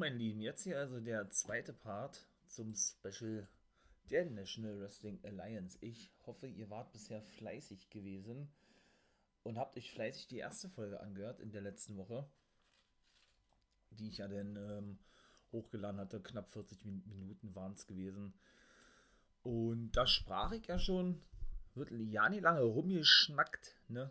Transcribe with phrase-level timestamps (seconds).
[0.00, 3.46] mein Lieben, jetzt hier also der zweite Part zum Special
[4.08, 5.76] der National Wrestling Alliance.
[5.82, 8.50] Ich hoffe, ihr wart bisher fleißig gewesen
[9.42, 12.26] und habt euch fleißig die erste Folge angehört in der letzten Woche,
[13.90, 14.98] die ich ja dann ähm,
[15.52, 16.22] hochgeladen hatte.
[16.22, 18.32] Knapp 40 Minuten waren es gewesen.
[19.42, 21.20] Und da sprach ich ja schon,
[21.74, 24.10] wird ja nicht lange rumgeschnackt, ne?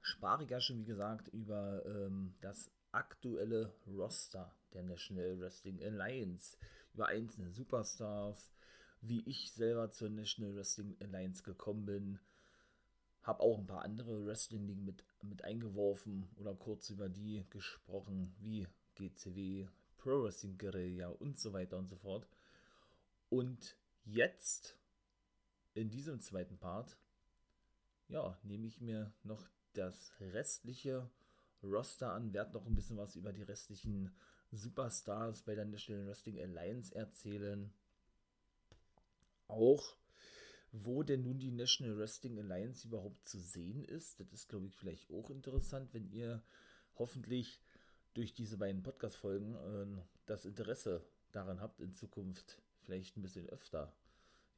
[0.00, 6.56] Sprach ich ja schon, wie gesagt, über ähm, das aktuelle Roster der National Wrestling Alliance,
[6.94, 8.52] über einzelne Superstars,
[9.00, 12.18] wie ich selber zur National Wrestling Alliance gekommen bin.
[13.22, 18.66] Habe auch ein paar andere Wrestling-Ligen mit, mit eingeworfen oder kurz über die gesprochen, wie
[18.94, 19.68] GCW,
[19.98, 22.26] Pro Wrestling Guerilla und so weiter und so fort.
[23.28, 24.78] Und jetzt,
[25.74, 26.96] in diesem zweiten Part,
[28.08, 31.10] ja, nehme ich mir noch das restliche
[31.62, 34.14] Roster an, werde noch ein bisschen was über die restlichen
[34.52, 37.72] Superstars bei der National Wrestling Alliance erzählen.
[39.48, 39.96] Auch
[40.72, 44.20] wo denn nun die National Wrestling Alliance überhaupt zu sehen ist.
[44.20, 46.42] Das ist, glaube ich, vielleicht auch interessant, wenn ihr
[46.96, 47.62] hoffentlich
[48.14, 53.92] durch diese beiden Podcast-Folgen äh, das Interesse daran habt, in Zukunft vielleicht ein bisschen öfter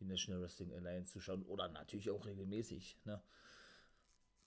[0.01, 2.99] die National Wrestling Alliance zu schauen oder natürlich auch regelmäßig.
[3.05, 3.21] Ne?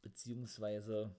[0.02, 1.14] Beziehungsweise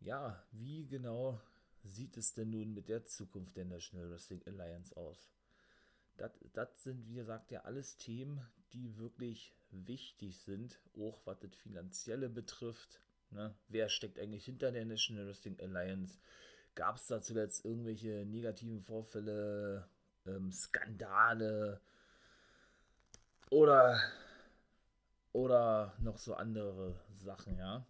[0.00, 1.40] ja, wie genau
[1.82, 5.30] sieht es denn nun mit der Zukunft der National Wrestling Alliance aus?
[6.16, 12.28] Das sind, wie gesagt, ja alles Themen, die wirklich wichtig sind, auch was das Finanzielle
[12.28, 13.00] betrifft.
[13.30, 13.54] Ne?
[13.68, 16.18] Wer steckt eigentlich hinter der National Wrestling Alliance?
[16.74, 19.88] Gab es da zuletzt irgendwelche negativen Vorfälle,
[20.26, 21.80] ähm, Skandale
[23.50, 24.00] oder,
[25.32, 27.86] oder noch so andere Sachen, ja?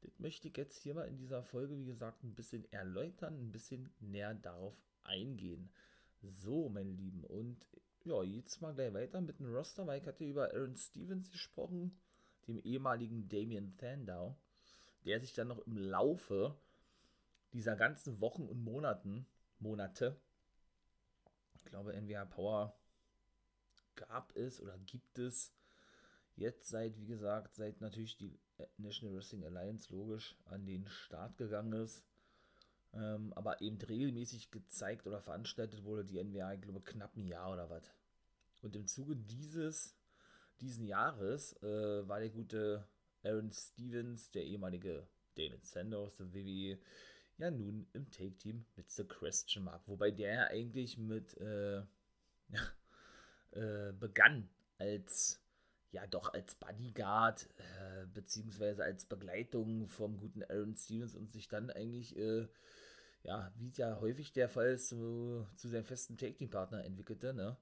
[0.00, 3.52] Das möchte ich jetzt hier mal in dieser Folge, wie gesagt, ein bisschen erläutern, ein
[3.52, 5.70] bisschen näher darauf eingehen.
[6.22, 7.66] So, meine Lieben, und
[8.04, 11.98] ja, jetzt mal gleich weiter mit dem Roster, weil ich hatte über Aaron Stevens gesprochen,
[12.46, 14.36] dem ehemaligen Damien Sandow,
[15.04, 16.58] der sich dann noch im Laufe
[17.52, 19.26] dieser ganzen Wochen und Monaten,
[19.58, 20.20] Monate,
[21.54, 22.78] ich glaube, NWA Power
[23.96, 25.52] gab es oder gibt es
[26.36, 28.38] jetzt seit, wie gesagt, seit natürlich die
[28.76, 32.04] National Wrestling Alliance logisch an den Start gegangen ist.
[32.94, 37.52] Ähm, aber eben regelmäßig gezeigt oder veranstaltet wurde die NWA, ich glaube, knapp ein Jahr
[37.52, 37.92] oder was.
[38.62, 39.94] Und im Zuge dieses,
[40.60, 42.88] diesen Jahres äh, war der gute
[43.22, 46.78] Aaron Stevens, der ehemalige David Sandow der WWE,
[47.36, 49.82] ja nun im Take-Team mit The Question Mark.
[49.86, 51.82] Wobei der ja eigentlich mit äh,
[53.52, 54.48] äh, begann
[54.78, 55.40] als
[55.90, 61.70] ja doch als Bodyguard äh, beziehungsweise als Begleitung vom guten Aaron Stevens und sich dann
[61.70, 62.46] eigentlich, äh,
[63.22, 67.56] ja, wie es ja häufig der Fall ist, zu, zu seinem festen Take-Team-Partner entwickelte, ne?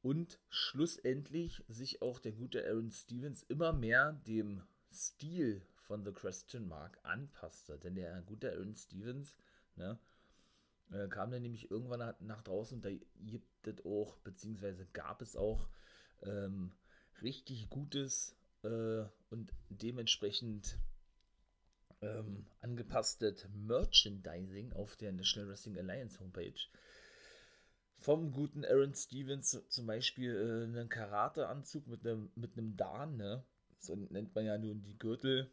[0.00, 6.68] Und schlussendlich sich auch der gute Aaron Stevens immer mehr dem Stil von The Question
[6.68, 7.78] Mark anpasste.
[7.78, 9.34] Denn der gute Aaron Stevens,
[9.74, 9.98] ne,
[10.92, 15.20] äh, kam dann nämlich irgendwann nach, nach draußen und da gibt es auch, beziehungsweise gab
[15.20, 15.68] es auch,
[16.22, 16.72] ähm,
[17.22, 20.78] richtig gutes äh, und dementsprechend
[22.00, 26.60] ähm, angepasstes Merchandising auf der National Wrestling Alliance Homepage.
[27.98, 33.44] Vom guten Aaron Stevens zum Beispiel äh, einen Karateanzug mit einem mit einem Dan, ne?
[33.80, 35.50] So nennt man ja nun die Gürtel,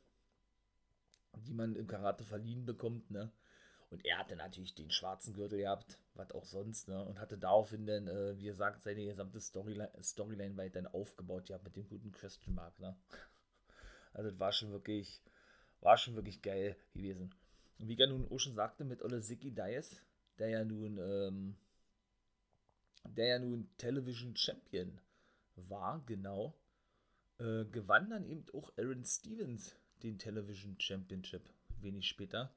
[1.37, 3.31] die man im Karate verliehen bekommt, ne?
[3.89, 7.03] Und er hatte natürlich den schwarzen Gürtel gehabt, was auch sonst, ne?
[7.03, 11.75] Und hatte daraufhin dann, äh, wie gesagt, seine gesamte Storyline, Storyline weiterhin aufgebaut, ja, mit
[11.75, 12.95] dem guten Question Mark, ne?
[14.13, 15.21] Also das war schon wirklich,
[15.81, 17.35] war schon wirklich geil gewesen.
[17.79, 20.01] Und wie ja nun auch schon sagte, mit Olle Ziggy Dice,
[20.39, 21.57] der ja nun, ähm,
[23.03, 24.97] der ja nun Television Champion
[25.57, 26.53] war, genau,
[27.39, 31.49] äh, gewann dann eben auch Aaron Stevens den Television Championship
[31.81, 32.53] wenig später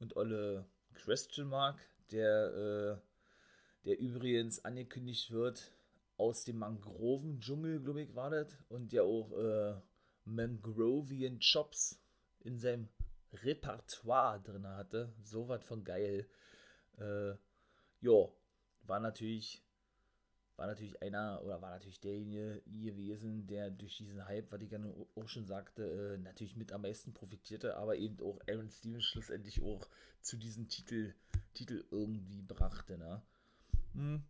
[0.00, 1.78] und Olle Question Mark,
[2.12, 5.72] der, äh, der übrigens angekündigt wird
[6.16, 9.80] aus dem Mangroven-Dschungel, glaube ich, war das, und der auch äh,
[10.24, 12.02] Mangrovian Chops
[12.40, 12.88] in seinem
[13.32, 15.12] Repertoire drin hatte.
[15.22, 16.28] So was von geil.
[16.98, 17.34] Äh,
[18.00, 18.28] ja,
[18.82, 19.62] war natürlich
[20.58, 24.80] war natürlich einer oder war natürlich derjenige gewesen, der durch diesen Hype, was ich ja
[25.14, 29.62] auch schon sagte, äh, natürlich mit am meisten profitierte, aber eben auch Aaron Stevens schlussendlich
[29.62, 29.88] auch
[30.20, 31.14] zu diesem Titel,
[31.54, 32.98] Titel irgendwie brachte.
[32.98, 33.22] Ne?
[33.94, 34.24] Hm.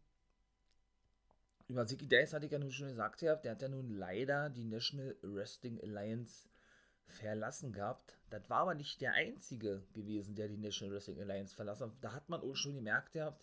[1.67, 4.65] Über Zicky Dice hatte ich ja nun schon gesagt, der hat ja nun leider die
[4.65, 6.47] National Wrestling Alliance
[7.07, 8.19] verlassen gehabt.
[8.29, 11.97] Das war aber nicht der einzige gewesen, der die National Wrestling Alliance verlassen hat.
[12.03, 13.43] Da hat man auch schon gemerkt gehabt,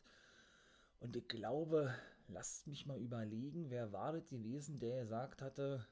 [1.00, 1.96] Und ich glaube,
[2.28, 5.86] lasst mich mal überlegen, wer war das gewesen, der gesagt hatte,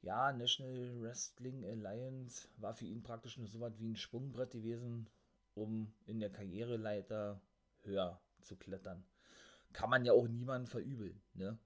[0.00, 5.08] ja, National Wrestling Alliance war für ihn praktisch nur so was wie ein Sprungbrett gewesen,
[5.54, 7.40] um in der Karriereleiter
[7.82, 9.04] höher zu klettern.
[9.72, 11.58] Kann man ja auch niemandem verübeln, ne?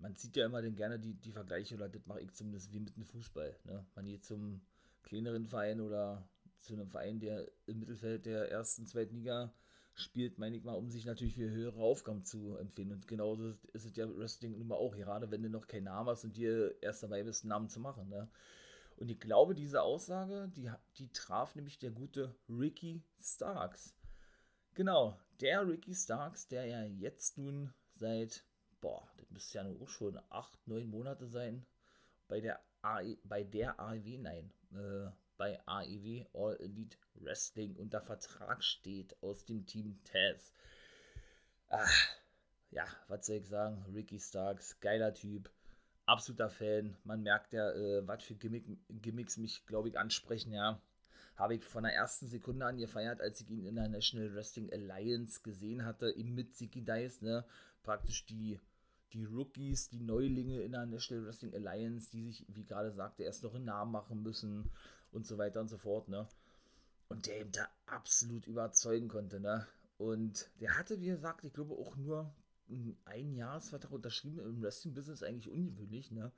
[0.00, 2.78] Man sieht ja immer dann gerne die, die Vergleiche, oder das mache ich zumindest wie
[2.78, 3.58] mit dem Fußball.
[3.64, 3.84] Ne?
[3.96, 4.60] Man geht zum
[5.02, 6.28] kleineren Verein oder
[6.60, 9.52] zu einem Verein, der im Mittelfeld der ersten, zweiten Liga
[9.98, 12.92] spielt, meine ich mal, um sich natürlich für höhere Aufgaben zu empfehlen.
[12.92, 16.08] Und genauso ist es ja Wrestling nun mal auch, gerade wenn du noch keinen Namen
[16.08, 18.08] hast und dir erst dabei bist, einen Namen zu machen.
[18.08, 18.28] Ne?
[18.96, 23.94] Und ich glaube, diese Aussage, die, die traf nämlich der gute Ricky Starks.
[24.74, 28.44] Genau, der Ricky Starks, der ja jetzt nun seit,
[28.80, 31.66] boah, das müsste ja nur schon acht, neun Monate sein,
[32.28, 38.62] bei der, AE, bei der AEW, nein, äh, bei AEW All Elite Wrestling unter Vertrag
[38.62, 40.52] steht aus dem Team Taz.
[41.70, 42.08] Ach,
[42.70, 43.82] ja, was soll ich sagen?
[43.94, 45.48] Ricky Starks, geiler Typ,
[46.06, 46.96] absoluter Fan.
[47.04, 50.82] Man merkt ja, äh, was für Gimmick, Gimmicks mich, glaube ich, ansprechen, ja.
[51.36, 54.72] Habe ich von der ersten Sekunde an gefeiert, als ich ihn in der National Wrestling
[54.72, 57.44] Alliance gesehen hatte, eben mit Ziggy Dice, ne?
[57.84, 58.58] Praktisch die,
[59.12, 63.44] die Rookies, die Neulinge in der National Wrestling Alliance, die sich, wie gerade sagte, erst
[63.44, 64.72] noch einen Namen machen müssen
[65.12, 66.28] und so weiter und so fort, ne?
[67.08, 69.66] Und der ihn da absolut überzeugen konnte, ne?
[69.96, 72.32] Und der hatte, wie gesagt, ich glaube auch nur
[73.06, 76.32] ein Jahresvertrag unterschrieben im Wrestling-Business, eigentlich ungewöhnlich, ne?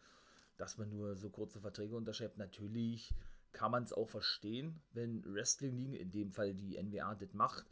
[0.56, 2.38] Dass man nur so kurze Verträge unterschreibt.
[2.38, 3.14] Natürlich
[3.52, 7.66] kann man es auch verstehen, wenn Wrestling-Ligen, in dem Fall die NWA, das macht,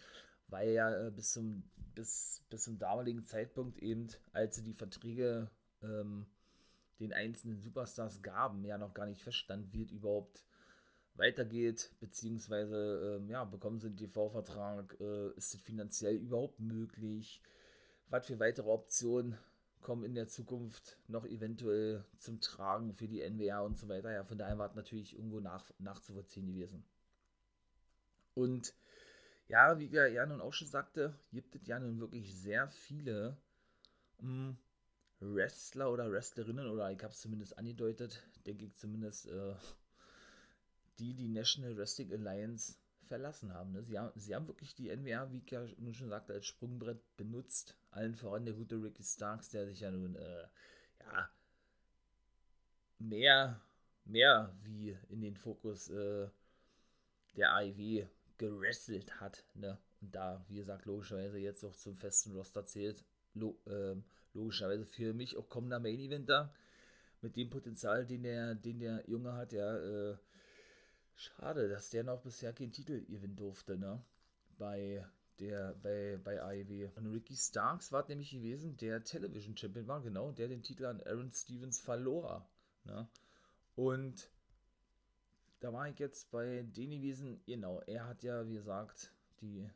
[0.48, 1.62] weil ja äh, bis zum,
[1.94, 5.50] bis, bis zum damaligen Zeitpunkt eben, als sie die Verträge
[5.82, 6.26] ähm,
[6.98, 10.44] den einzelnen Superstars gaben, ja noch gar nicht feststand, wird überhaupt
[11.18, 17.42] weitergeht, beziehungsweise ähm, ja, bekommen sie einen TV-Vertrag, äh, ist es finanziell überhaupt möglich,
[18.08, 19.36] was für weitere Optionen
[19.80, 24.12] kommen in der Zukunft noch eventuell zum Tragen für die NWR und so weiter.
[24.12, 26.84] Ja, von daher war es natürlich irgendwo nach, nachzuvollziehen gewesen.
[28.34, 28.74] Und
[29.48, 33.36] ja, wie ja nun auch schon sagte, gibt es ja nun wirklich sehr viele
[34.20, 34.56] mh,
[35.20, 39.54] hm, Wrestler oder Wrestlerinnen, oder ich habe es zumindest angedeutet, denke ich zumindest, äh,
[40.98, 42.74] die die National Wrestling Alliance
[43.08, 43.72] verlassen haben.
[43.72, 43.82] Ne?
[43.82, 47.00] Sie, haben sie haben wirklich die NWA, wie ich ja nun schon sagte, als Sprungbrett
[47.16, 47.74] benutzt.
[47.90, 50.46] Allen voran der gute Ricky Starks, der sich ja nun, äh,
[51.00, 51.30] ja,
[52.98, 53.60] mehr,
[54.04, 56.28] mehr wie in den Fokus äh,
[57.36, 58.06] der AEW
[58.36, 59.44] gerestelt hat.
[59.54, 59.78] Ne?
[60.00, 63.04] Und da, wie gesagt, logischerweise jetzt auch zum festen Roster zählt.
[63.34, 63.96] Lo äh,
[64.34, 66.52] logischerweise für mich auch kommender Main Eventer
[67.20, 70.16] mit dem Potenzial, den der, den der Junge hat, ja, äh,
[71.18, 74.00] Schade, dass der noch bisher keinen Titel gewinnen durfte, ne?
[74.56, 75.04] Bei
[75.40, 76.90] der, bei, bei AEW.
[76.94, 81.02] Und Ricky Starks war nämlich gewesen, der Television Champion war, genau, der den Titel an
[81.02, 82.48] Aaron Stevens verlor.
[82.84, 83.08] Ne?
[83.74, 84.30] Und
[85.58, 89.68] da war ich jetzt bei den gewesen, genau, er hat ja, wie gesagt, die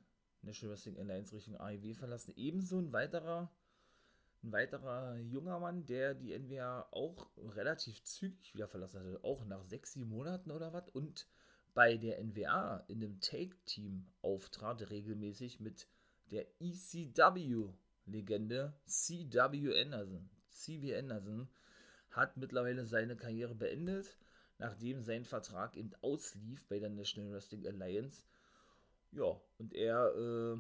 [0.43, 2.35] National Wrestling Alliance Richtung AEW verlassen.
[2.37, 3.51] Ebenso ein weiterer,
[4.43, 9.63] ein weiterer junger Mann, der die NWA auch relativ zügig wieder verlassen hatte, auch nach
[9.65, 10.89] sechs, sieben Monaten oder was.
[10.91, 11.29] Und
[11.75, 15.87] bei der NWA in dem Take-Team auftrat, regelmäßig mit
[16.31, 20.29] der ECW-Legende CW Anderson.
[20.49, 21.49] CW Anderson
[22.11, 24.19] hat mittlerweile seine Karriere beendet,
[24.59, 28.25] nachdem sein Vertrag eben auslief bei der National Wrestling Alliance.
[29.13, 30.59] Ja, und er äh,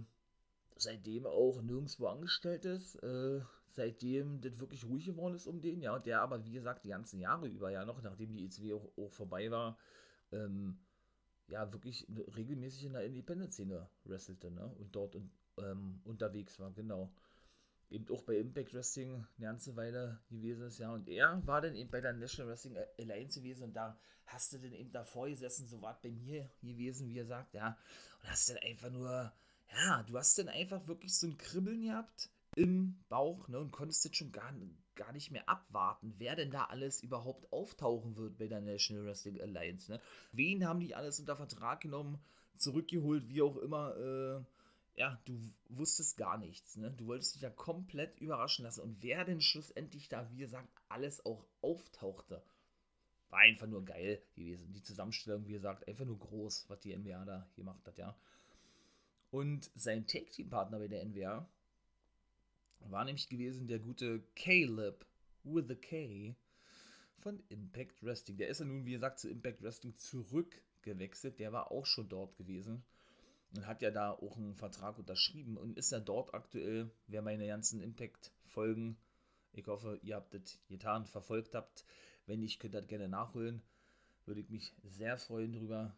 [0.76, 5.94] seitdem auch nirgendwo angestellt ist, äh, seitdem das wirklich ruhig geworden ist um den, ja,
[5.94, 8.92] und der aber, wie gesagt, die ganzen Jahre über ja noch, nachdem die ECW auch,
[8.96, 9.78] auch vorbei war,
[10.30, 10.78] ähm,
[11.48, 17.12] ja, wirklich regelmäßig in der Independent-Szene wrestelte, ne, und dort und, ähm, unterwegs war, genau.
[17.90, 21.74] Eben auch bei Impact Wrestling eine ganze Weile gewesen ist, ja, und er war dann
[21.74, 25.66] eben bei der National Wrestling Alliance gewesen und da hast du dann eben davor gesessen,
[25.66, 27.76] so war bei mir gewesen, wie er sagt, ja,
[28.22, 29.32] und hast dann einfach nur,
[29.74, 34.04] ja, du hast dann einfach wirklich so ein Kribbeln gehabt, im Bauch ne, und konntest
[34.04, 34.52] jetzt schon gar,
[34.94, 39.40] gar nicht mehr abwarten, wer denn da alles überhaupt auftauchen wird bei der National Wrestling
[39.40, 39.90] Alliance.
[39.90, 40.00] Ne?
[40.32, 42.22] Wen haben die alles unter Vertrag genommen,
[42.56, 43.96] zurückgeholt, wie auch immer.
[43.96, 44.44] Äh,
[44.94, 45.40] ja, du
[45.70, 46.76] wusstest gar nichts.
[46.76, 46.90] Ne?
[46.90, 48.82] Du wolltest dich ja komplett überraschen lassen.
[48.82, 52.42] Und wer denn schlussendlich da, wie gesagt, alles auch auftauchte,
[53.30, 54.72] war einfach nur geil gewesen.
[54.74, 58.14] Die Zusammenstellung, wie gesagt, einfach nur groß, was die NWA da gemacht hat, ja.
[59.30, 61.48] Und sein Tag-Team-Partner bei der NWA,
[62.90, 65.06] war nämlich gewesen der gute Caleb
[65.44, 66.34] with a K
[67.18, 68.36] von Impact Wrestling.
[68.36, 71.38] Der ist ja nun, wie gesagt, zu Impact Wrestling zurückgewechselt.
[71.38, 72.84] Der war auch schon dort gewesen.
[73.56, 77.46] und hat ja da auch einen Vertrag unterschrieben und ist ja dort aktuell, wer meine
[77.46, 78.96] ganzen Impact-Folgen,
[79.52, 81.84] ich hoffe, ihr habt das getan, verfolgt habt.
[82.26, 83.62] Wenn nicht, könnt ihr das gerne nachholen.
[84.24, 85.94] Würde ich mich sehr freuen drüber.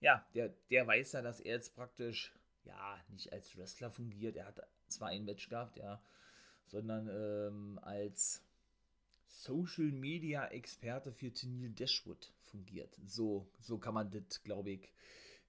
[0.00, 4.36] Ja, der, der weiß ja, dass er jetzt praktisch, ja, nicht als Wrestler fungiert.
[4.36, 6.00] Er hat zwar ein Match gehabt, ja,
[6.66, 8.42] sondern ähm, als
[9.26, 12.98] Social Media Experte für Tennille Dashwood fungiert.
[13.06, 14.92] So, so kann man das, glaube ich,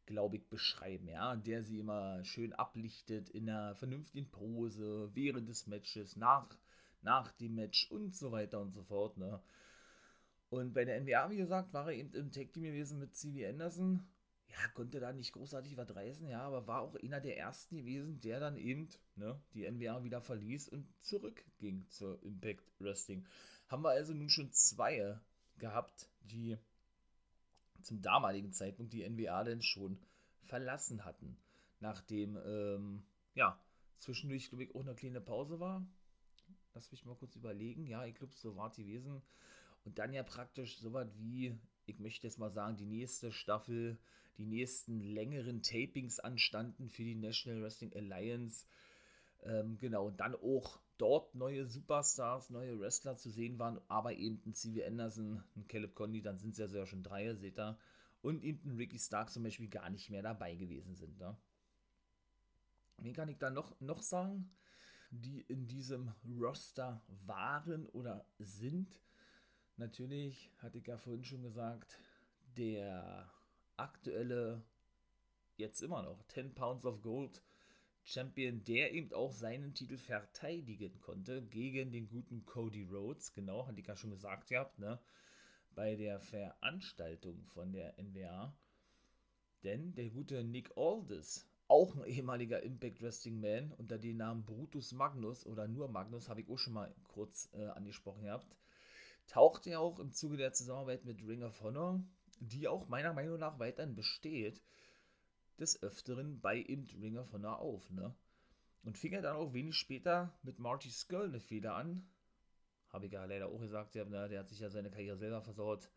[0.05, 5.67] glaube ich, beschreiben, ja, der sie immer schön ablichtet in einer vernünftigen Pose, während des
[5.67, 6.57] Matches, nach,
[7.01, 9.41] nach dem Match und so weiter und so fort, ne.
[10.49, 13.47] Und bei der NWA, wie gesagt, war er eben im Tag Team gewesen mit C.V.
[13.47, 14.03] Anderson.
[14.51, 18.19] Ja, konnte da nicht großartig was reißen, ja, aber war auch einer der ersten gewesen,
[18.19, 23.27] der dann eben ne, die NWA wieder verließ und zurückging zur Impact Wrestling.
[23.67, 25.19] Haben wir also nun schon zwei
[25.59, 26.57] gehabt, die
[27.83, 29.99] zum damaligen Zeitpunkt die NWA denn schon
[30.41, 31.37] verlassen hatten.
[31.79, 33.03] Nachdem, ähm,
[33.35, 33.61] ja,
[33.97, 35.85] zwischendurch, glaube ich, auch eine kleine Pause war.
[36.73, 37.85] Lass mich mal kurz überlegen.
[37.87, 39.21] Ja, ich glaube, so war es gewesen.
[39.85, 41.57] Und dann ja praktisch so was wie,
[41.89, 43.97] ich möchte jetzt mal sagen, die nächste Staffel,
[44.37, 48.65] die nächsten längeren Tapings anstanden für die National Wrestling Alliance.
[49.43, 54.41] Ähm, genau, und dann auch dort neue Superstars, neue Wrestler zu sehen waren, aber eben
[54.45, 54.85] ein C.V.
[54.85, 57.77] Anderson, ein Caleb Conley, dann sind es ja sogar schon drei, seht ihr,
[58.21, 61.17] und eben ein Ricky Stark zum Beispiel gar nicht mehr dabei gewesen sind.
[61.19, 61.37] Ne?
[62.97, 64.51] Wen kann ich da noch, noch sagen,
[65.09, 68.99] die in diesem Roster waren oder sind?
[69.79, 71.97] Natürlich, hatte ich ja vorhin schon gesagt,
[72.57, 73.31] der
[73.77, 74.61] aktuelle,
[75.55, 77.41] jetzt immer noch, 10 Pounds of Gold
[78.03, 83.31] Champion, der eben auch seinen Titel verteidigen konnte gegen den guten Cody Rhodes.
[83.31, 84.99] Genau, hatte ich ja schon gesagt gehabt, ne?
[85.75, 88.53] Bei der Veranstaltung von der NWA.
[89.63, 94.91] Denn der gute Nick Aldis, auch ein ehemaliger Impact Wrestling Man unter dem Namen Brutus
[94.91, 98.57] Magnus oder nur Magnus, habe ich auch schon mal kurz äh, angesprochen gehabt,
[99.29, 102.03] tauchte ja auch im Zuge der Zusammenarbeit mit Ring of Honor,
[102.39, 104.61] die auch meiner Meinung nach weiterhin besteht,
[105.59, 108.13] des Öfteren bei im Ring of Honor auf, ne?
[108.83, 112.07] Und fing er dann auch wenig später mit Marty Skull eine Feder an.
[112.89, 114.29] Habe ich ja leider auch gesagt, der, ne?
[114.29, 115.89] der hat sich ja seine Karriere selber versaut.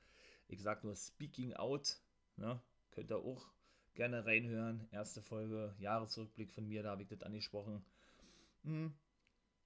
[0.49, 2.01] Ich sag nur Speaking Out,
[2.37, 2.61] ne?
[2.91, 3.47] Könnt ihr auch
[3.95, 4.89] gerne reinhören.
[4.91, 7.85] Erste Folge, Jahresrückblick von mir, da habe ich das angesprochen.
[8.65, 8.93] Hm.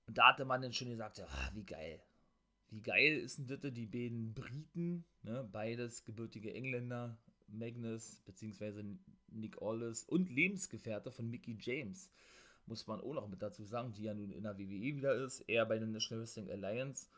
[0.06, 2.00] Und da hatte man dann schon gesagt, ja, wie geil.
[2.70, 7.16] Wie geil ist denn das, die beiden Briten, ne, beides gebürtige Engländer,
[7.48, 8.82] Magnus bzw.
[9.28, 12.10] Nick Aldis und Lebensgefährte von Mickey James,
[12.66, 15.40] muss man auch noch mit dazu sagen, die ja nun in der WWE wieder ist,
[15.46, 17.08] er bei der National Wrestling Alliance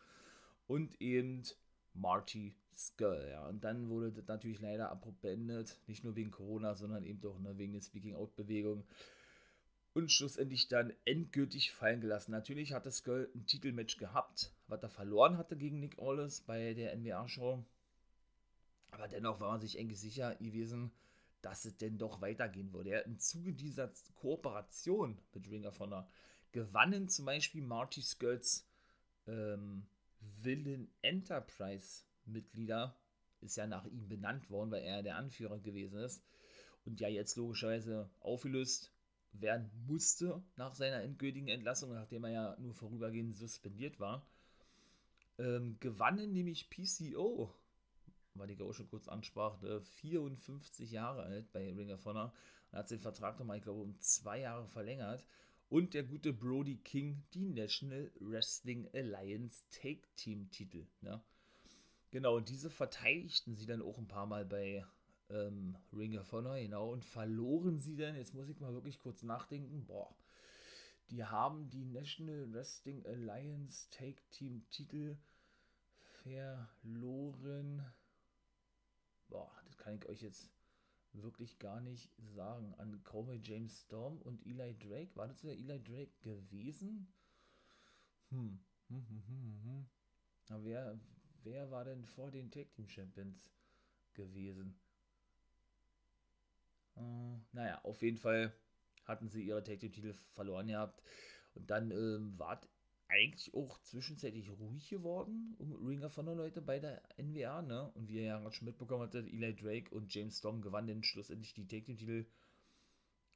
[0.67, 1.43] und eben
[1.95, 3.47] Marty Skull, ja.
[3.49, 7.39] Und dann wurde das natürlich leider abrupt beendet, nicht nur wegen Corona, sondern eben doch
[7.41, 8.85] ne, wegen der Speaking-Out-Bewegung
[9.95, 12.31] und schlussendlich dann endgültig fallen gelassen.
[12.31, 16.97] Natürlich hatte Skull ein Titelmatch gehabt, was er verloren hatte gegen Nick Aldis bei der
[16.97, 17.65] NWA-Show.
[18.91, 20.93] Aber dennoch war man sich eigentlich sicher gewesen,
[21.43, 22.91] dass es denn doch weitergehen würde.
[22.91, 26.09] Ja, Im Zuge dieser Kooperation mit Ring of Honor
[26.53, 28.67] gewannen zum Beispiel Marty Skirts
[29.27, 29.87] ähm,
[30.21, 32.97] Villain Enterprise Mitglieder,
[33.41, 36.23] ist ja nach ihm benannt worden, weil er der Anführer gewesen ist
[36.85, 38.93] und ja jetzt logischerweise aufgelöst
[39.33, 44.27] werden musste nach seiner endgültigen Entlassung, nachdem er ja nur vorübergehend suspendiert war.
[45.39, 47.55] Ähm, gewannen nämlich PCO
[48.39, 52.33] weil auch schon kurz ansprach, 54 Jahre alt bei Ring of Honor
[52.71, 55.25] und hat den Vertrag nochmal, ich glaube, um zwei Jahre verlängert.
[55.69, 60.87] Und der gute Brody King die National Wrestling Alliance Take Team Titel.
[61.03, 61.23] Ja.
[62.11, 64.87] Genau, und diese verteidigten sie dann auch ein paar Mal bei
[65.29, 69.23] ähm, Ring of Honor, genau, und verloren sie dann, jetzt muss ich mal wirklich kurz
[69.23, 70.17] nachdenken, boah,
[71.11, 75.19] die haben die National Wrestling Alliance Take Team Titel
[76.29, 77.85] verloren
[79.29, 80.51] boah, das kann ich euch jetzt
[81.13, 82.75] wirklich gar nicht sagen.
[82.79, 85.15] An Cowboy James Storm und Eli Drake.
[85.15, 87.13] War das der Eli Drake gewesen?
[88.31, 88.59] Hm.
[88.89, 89.87] Hm, hm, hm, hm.
[90.49, 90.99] Na, wer,
[91.45, 93.51] wer war denn vor den Tag Team Champions
[94.15, 94.79] gewesen?
[96.97, 98.53] Äh, naja, auf jeden Fall
[99.05, 101.03] hatten sie ihre Tag Team Titel verloren gehabt.
[101.55, 102.61] Und dann ähm, war
[103.09, 107.91] eigentlich auch zwischenzeitlich ruhig geworden um Ring of Honor Leute bei der NWA, ne?
[107.95, 111.55] Und wie ihr ja gerade schon mitbekommen hattet, Eli Drake und James Storm gewannen schlussendlich
[111.55, 112.27] die Take Titel.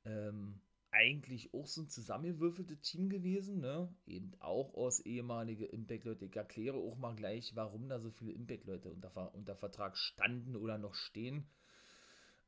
[0.05, 0.61] Ähm,
[0.91, 3.89] eigentlich auch so ein zusammengewürfeltes Team gewesen, ne?
[4.07, 6.27] Eben auch aus ehemalige Impact-Leute.
[6.27, 10.77] Ich erkläre auch mal gleich, warum da so viele Impact-Leute unter, unter Vertrag standen oder
[10.77, 11.47] noch stehen.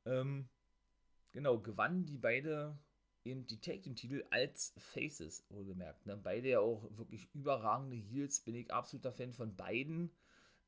[0.05, 0.51] Ähm,
[1.33, 2.79] genau, gewannen die beide
[3.25, 6.07] eben die Take Team Titel als Faces, wohlgemerkt.
[6.07, 6.17] Ne?
[6.17, 10.11] Beide ja auch wirklich überragende Heels, bin ich absoluter Fan von beiden,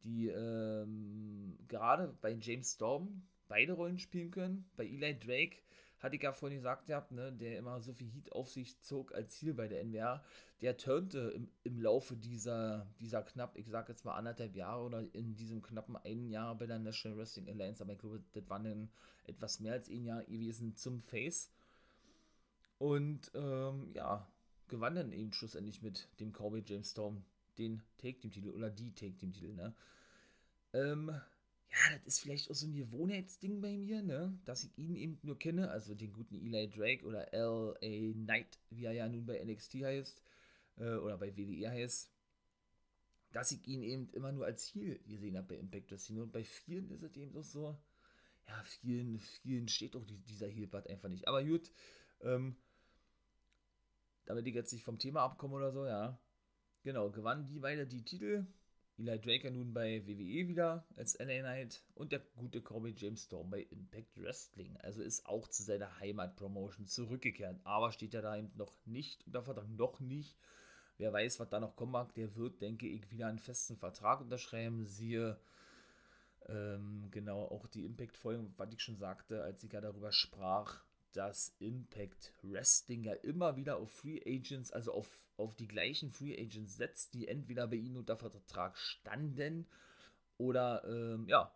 [0.02, 4.70] die ähm, gerade bei James Storm beide Rollen spielen können.
[4.76, 5.58] Bei Eli Drake
[5.98, 9.14] hatte ich ja vorhin gesagt, gehabt, ne, der immer so viel Heat auf sich zog
[9.14, 10.22] als Ziel bei der NWA,
[10.60, 15.04] der turnte im, im Laufe dieser, dieser knapp, ich sag jetzt mal anderthalb Jahre oder
[15.14, 18.64] in diesem knappen einen Jahr bei der National Wrestling Alliance, aber ich glaube, das waren
[18.64, 18.90] dann
[19.24, 21.50] etwas mehr als ein Jahr gewesen zum Face.
[22.78, 24.26] Und ähm, ja,
[24.68, 27.24] gewann dann eben schlussendlich mit dem Cowboy James Storm
[27.58, 29.74] den Take-Team-Titel oder die Take-Team-Titel, ne?
[30.72, 34.38] Ähm, ja, das ist vielleicht auch so ein Gewohnheitsding bei mir, ne?
[34.44, 38.12] Dass ich ihn eben nur kenne, also den guten Eli Drake oder L.A.
[38.12, 40.22] Knight, wie er ja nun bei NXT heißt,
[40.78, 42.10] äh, oder bei WWE heißt,
[43.32, 46.20] dass ich ihn eben immer nur als Heal gesehen habe bei Impact Wrestling.
[46.20, 47.76] Und bei vielen ist es eben doch so,
[48.46, 51.26] ja, vielen, vielen steht auch dieser Heal-Part einfach nicht.
[51.26, 51.70] Aber gut,
[52.20, 52.56] ähm,
[54.26, 56.18] damit ich jetzt nicht vom Thema abkomme oder so, ja.
[56.82, 58.46] Genau, gewannen die beide die Titel.
[58.98, 63.50] Eli Draker nun bei WWE wieder als LA Knight und der gute Corby James Storm
[63.50, 64.76] bei Impact Wrestling.
[64.78, 67.60] Also ist auch zu seiner Heimatpromotion zurückgekehrt.
[67.64, 70.36] Aber steht ja da eben noch nicht unter Vertrag, noch nicht.
[70.96, 74.22] Wer weiß, was da noch kommen mag, der wird, denke ich, wieder einen festen Vertrag
[74.22, 74.86] unterschreiben.
[74.86, 75.38] Siehe
[76.48, 80.85] ähm, genau auch die Impact-Folgen, was ich schon sagte, als ich ja darüber sprach,
[81.16, 86.38] dass Impact Wrestling ja immer wieder auf Free Agents, also auf, auf die gleichen Free
[86.38, 89.66] Agents setzt, die entweder bei ihnen unter Vertrag standen
[90.38, 91.50] oder ähm, ja,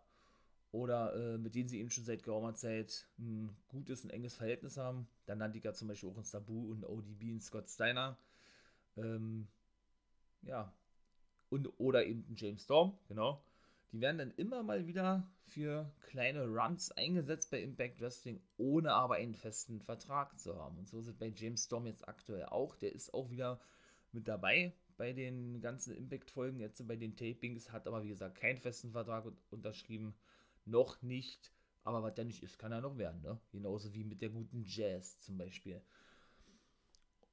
[0.71, 4.77] oder äh, mit denen sie eben schon seit geraumer Zeit ein gutes und enges Verhältnis
[4.77, 5.07] haben.
[5.25, 8.17] Dann nannte ich ja zum Beispiel auch ein Sabu und ODB und Scott Steiner.
[8.97, 9.47] Ähm,
[10.43, 10.73] ja.
[11.49, 13.43] Und, oder eben ein James Storm, genau.
[13.91, 19.15] Die werden dann immer mal wieder für kleine Runs eingesetzt bei Impact Wrestling, ohne aber
[19.15, 20.77] einen festen Vertrag zu haben.
[20.77, 22.75] Und so sind bei James Storm jetzt aktuell auch.
[22.75, 23.59] Der ist auch wieder
[24.13, 28.59] mit dabei bei den ganzen Impact-Folgen, jetzt bei den Tapings, hat aber wie gesagt keinen
[28.59, 30.15] festen Vertrag unterschrieben.
[30.65, 31.51] Noch nicht.
[31.83, 33.21] Aber was der nicht ist, kann er noch werden.
[33.21, 33.39] Ne?
[33.51, 35.81] Genauso wie mit der guten Jazz zum Beispiel.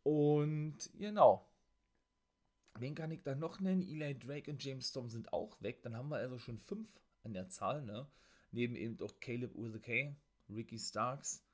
[0.02, 1.46] Und genau,
[2.80, 3.82] Wen kann ich da noch nennen?
[3.82, 5.82] Eli Drake und James Storm sind auch weg.
[5.82, 8.06] Dann haben wir also schon fünf an der Zahl, ne?
[8.50, 10.16] Neben eben auch Caleb K,
[10.48, 11.44] Ricky Starks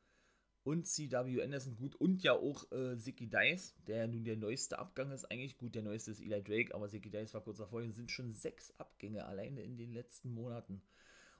[0.65, 4.79] und CW Anderson gut und ja auch äh, Zicky Dice, der ja nun der neueste
[4.79, 5.31] Abgang ist.
[5.31, 7.83] Eigentlich gut, der neueste ist Eli Drake, aber Zicky Dice war kurz davor.
[7.83, 10.83] Es sind schon sechs Abgänge alleine in den letzten Monaten.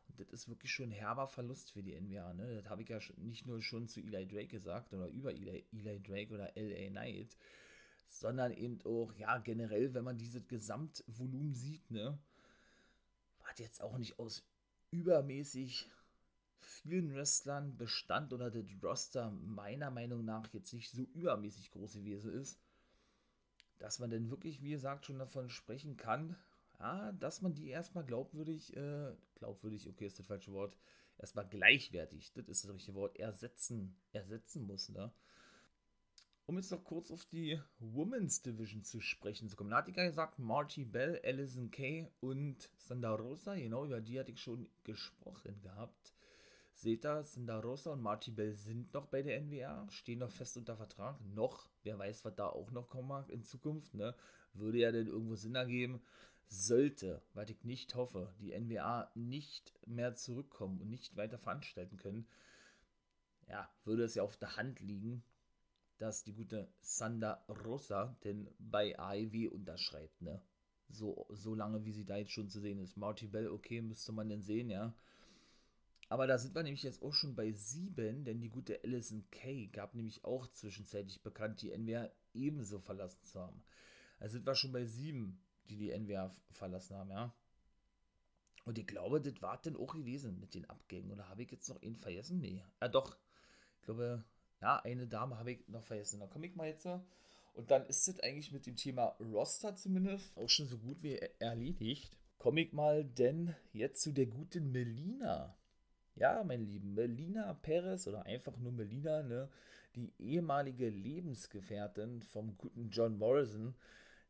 [0.09, 2.35] Und das ist wirklich schon ein herber Verlust für die NWA.
[2.35, 2.57] Ne?
[2.57, 6.03] Das habe ich ja nicht nur schon zu Eli Drake gesagt oder über Eli, Eli
[6.03, 7.37] Drake oder LA Knight
[8.09, 12.19] sondern eben auch, ja, generell, wenn man dieses Gesamtvolumen sieht, ne,
[13.43, 14.47] hat jetzt auch nicht aus
[14.91, 15.89] übermäßig
[16.61, 22.33] vielen Wrestlern bestand oder das Roster meiner Meinung nach jetzt nicht so übermäßig groß gewesen
[22.33, 22.59] ist,
[23.79, 26.37] dass man denn wirklich, wie gesagt, schon davon sprechen kann,
[26.79, 30.77] ja, dass man die erstmal glaubwürdig, äh, glaubwürdig, okay, ist das falsche Wort,
[31.19, 35.13] erstmal gleichwertig, das ist das richtige Wort, ersetzen, ersetzen muss, ne?
[36.47, 39.71] Um jetzt noch kurz auf die Women's Division zu sprechen zu kommen.
[39.71, 44.19] Da hatte ich ja gesagt, Marty Bell, Alison Kay und Sandra Rosa, genau über die
[44.19, 46.15] hatte ich schon gesprochen gehabt.
[46.75, 50.57] Seht ihr, Sandra Rosa und Marty Bell sind noch bei der NWA, stehen noch fest
[50.57, 51.19] unter Vertrag.
[51.35, 54.15] Noch, wer weiß, was da auch noch kommen mag in Zukunft, ne?
[54.53, 56.03] Würde ja denn irgendwo Sinn ergeben.
[56.49, 62.27] Sollte, was ich nicht hoffe, die NWA nicht mehr zurückkommen und nicht weiter veranstalten können,
[63.49, 65.23] ja, würde es ja auf der Hand liegen,
[65.99, 70.43] dass die gute Sanda Rosa denn bei AEW unterschreibt, ne?
[70.89, 72.97] So, so lange, wie sie da jetzt schon zu sehen ist.
[72.97, 74.95] Marty Bell, okay, müsste man denn sehen, ja.
[76.09, 79.69] Aber da sind wir nämlich jetzt auch schon bei sieben, denn die gute Alison Kay
[79.69, 83.65] gab nämlich auch zwischenzeitlich bekannt, die NWA ebenso verlassen zu haben.
[84.21, 87.35] Also sind wir schon bei sieben, die die NWA verlassen haben, ja.
[88.65, 91.11] Und ich glaube, das war dann auch gewesen mit den Abgängen.
[91.11, 92.41] Oder habe ich jetzt noch einen vergessen?
[92.41, 92.65] Nee.
[92.81, 93.17] Ja, doch.
[93.79, 94.25] Ich glaube,
[94.65, 96.21] ja, eine Dame habe ich noch vergessen.
[96.21, 96.87] Da komme ich mal jetzt.
[96.87, 101.19] Und dann ist es eigentlich mit dem Thema Roster zumindest auch schon so gut wie
[101.39, 102.17] erledigt.
[102.39, 105.55] Komme ich mal denn jetzt zu der guten Melina.
[106.17, 109.51] Ja, mein Lieben, Melina Perez oder einfach nur Melina, ne?
[109.97, 113.75] Die ehemalige Lebensgefährtin vom guten John Morrison,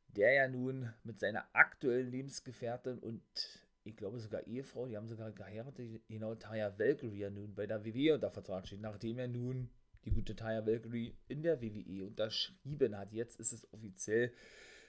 [0.09, 3.23] der ja nun mit seiner aktuellen Lebensgefährtin und
[3.85, 7.85] ich glaube sogar Ehefrau, die haben sogar geheiratet, genau Taya Valkyrie ja nun bei der
[7.85, 9.71] WWE unter Vertrag steht, nachdem er nun
[10.05, 13.13] die gute Taya Valkyrie in der WWE unterschrieben hat.
[13.13, 14.33] Jetzt ist es offiziell.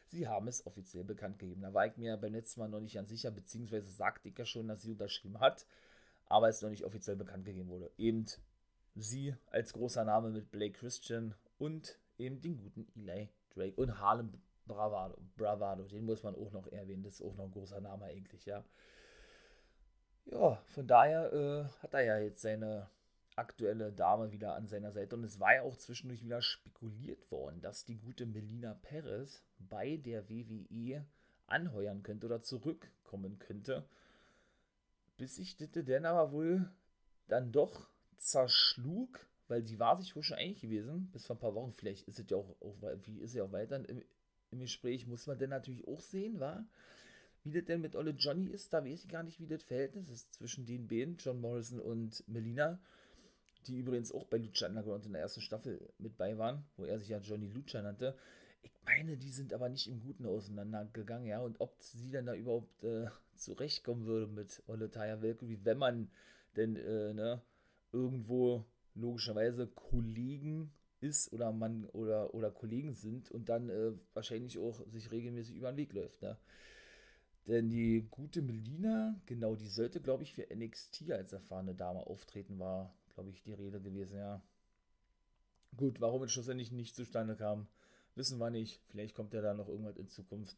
[0.07, 1.61] Sie haben es offiziell bekannt gegeben.
[1.61, 4.45] Da war ich mir beim letzten Mal noch nicht ganz sicher, beziehungsweise sagte ich ja
[4.45, 5.65] schon, dass sie unterschrieben hat,
[6.27, 7.91] aber es noch nicht offiziell bekannt gegeben wurde.
[7.97, 8.25] Eben
[8.95, 14.33] sie als großer Name mit Blake Christian und eben den guten Eli Drake und Harlem
[14.67, 18.05] Bravado, Bravado, den muss man auch noch erwähnen, das ist auch noch ein großer Name
[18.05, 18.63] eigentlich, ja.
[20.25, 22.89] Ja, von daher äh, hat er ja jetzt seine
[23.35, 25.15] aktuelle Dame wieder an seiner Seite.
[25.15, 29.97] Und es war ja auch zwischendurch wieder spekuliert worden, dass die gute Melina Perez bei
[29.97, 31.05] der WWE
[31.47, 33.87] anheuern könnte oder zurückkommen könnte.
[35.17, 36.69] Bis sich das dann aber wohl
[37.27, 41.55] dann doch zerschlug, weil sie war sich wohl schon einig gewesen, bis vor ein paar
[41.55, 44.03] Wochen, vielleicht ist es ja auch, auch wie ist ja auch weiter im,
[44.51, 46.65] im Gespräch, muss man denn natürlich auch sehen, war,
[47.43, 50.09] wie das denn mit Olle Johnny ist, da weiß ich gar nicht, wie das Verhältnis
[50.09, 52.79] ist zwischen den beiden, John Morrison und Melina,
[53.67, 56.99] die übrigens auch bei Lucha Underground in der ersten Staffel mit bei waren, wo er
[56.99, 58.15] sich ja Johnny Lucha nannte.
[58.63, 62.33] Ich meine, die sind aber nicht im Guten auseinandergegangen, ja, und ob sie dann da
[62.33, 66.09] überhaupt äh, zurechtkommen würde mit Olle Taya Valkyrie, wenn man
[66.55, 67.41] denn, äh, ne,
[67.91, 74.81] irgendwo logischerweise Kollegen ist oder man oder, oder Kollegen sind und dann äh, wahrscheinlich auch
[74.87, 76.21] sich regelmäßig über den Weg läuft.
[76.21, 76.37] Ne?
[77.47, 82.57] Denn die gute Melina, genau, die sollte, glaube ich, für NXT als erfahrene Dame auftreten,
[82.57, 84.41] war, glaube ich, die Rede gewesen, ja.
[85.75, 87.67] Gut, warum es schlussendlich nicht zustande kam,
[88.15, 88.81] wissen wir nicht.
[88.87, 90.55] Vielleicht kommt ja da noch irgendwas in Zukunft.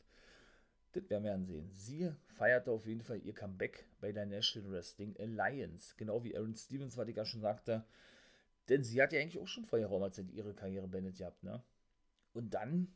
[0.92, 1.70] Das werden wir ansehen.
[1.72, 5.94] Sie feierte auf jeden Fall ihr Comeback bei der National Wrestling Alliance.
[5.98, 7.86] Genau wie Aaron Stevens, was ich ja schon sagte.
[8.70, 11.64] Denn sie hat ja eigentlich auch schon vor ihrer Zeit ihre Karriere beendet gehabt, ne?
[12.34, 12.94] Und dann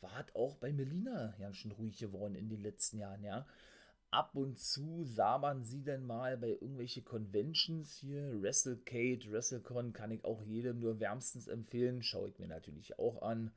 [0.00, 3.46] war es auch bei Melina ganz schön ruhig geworden in den letzten Jahren, ja.
[4.14, 10.12] Ab und zu sah man sie dann mal bei irgendwelche Conventions hier, WrestleCade, WrestleCon, kann
[10.12, 13.50] ich auch jedem nur wärmstens empfehlen, schaue ich mir natürlich auch an.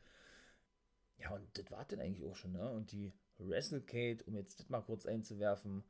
[1.19, 2.71] Ja, und das war dann eigentlich auch schon, ne?
[2.71, 5.83] Und die WrestleCade, um jetzt das mal kurz einzuwerfen,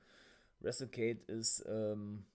[0.60, 2.26] WrestleCade ist, ähm,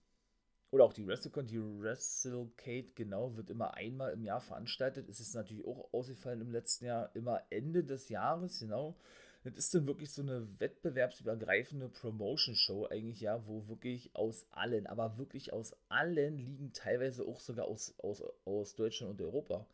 [0.71, 5.07] oder auch die WrestleCon, die WrestleCade, genau, wird immer einmal im Jahr veranstaltet.
[5.11, 8.97] Es ist natürlich auch ausgefallen im letzten Jahr, immer Ende des Jahres, genau.
[9.44, 15.18] Das ist dann wirklich so eine wettbewerbsübergreifende Promotion-Show eigentlich, ja, wo wirklich aus allen, aber
[15.18, 19.66] wirklich aus allen Ligen, teilweise auch sogar aus, aus, aus Deutschland und Europa,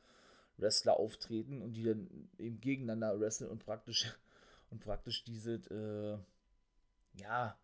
[0.56, 4.06] Wrestler auftreten und die dann eben gegeneinander wresteln und praktisch
[4.70, 7.58] und praktisch diese, äh, ja,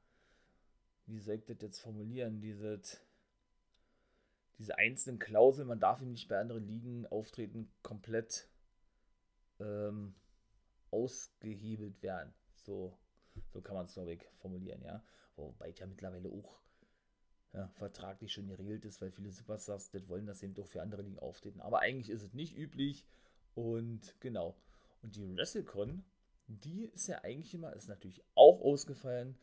[1.07, 2.81] wie soll ich das jetzt formulieren, diese,
[4.59, 8.47] diese einzelnen Klauseln, man darf ihm nicht bei anderen Ligen auftreten, komplett
[9.59, 10.15] ähm,
[10.95, 12.33] ausgehebelt werden.
[12.55, 12.97] So,
[13.53, 15.03] so kann man es, glaube ich, formulieren, ja.
[15.37, 16.61] Wobei ja mittlerweile auch
[17.53, 20.83] ja, vertraglich schon geregelt ist, weil viele Superstars das wollen, dass sie eben doch für
[20.83, 21.61] andere Ligen auftreten.
[21.61, 23.05] Aber eigentlich ist es nicht üblich
[23.55, 24.57] und genau.
[25.03, 26.05] Und die WrestleCon
[26.47, 29.37] die ist ja eigentlich immer, ist natürlich auch ausgefallen,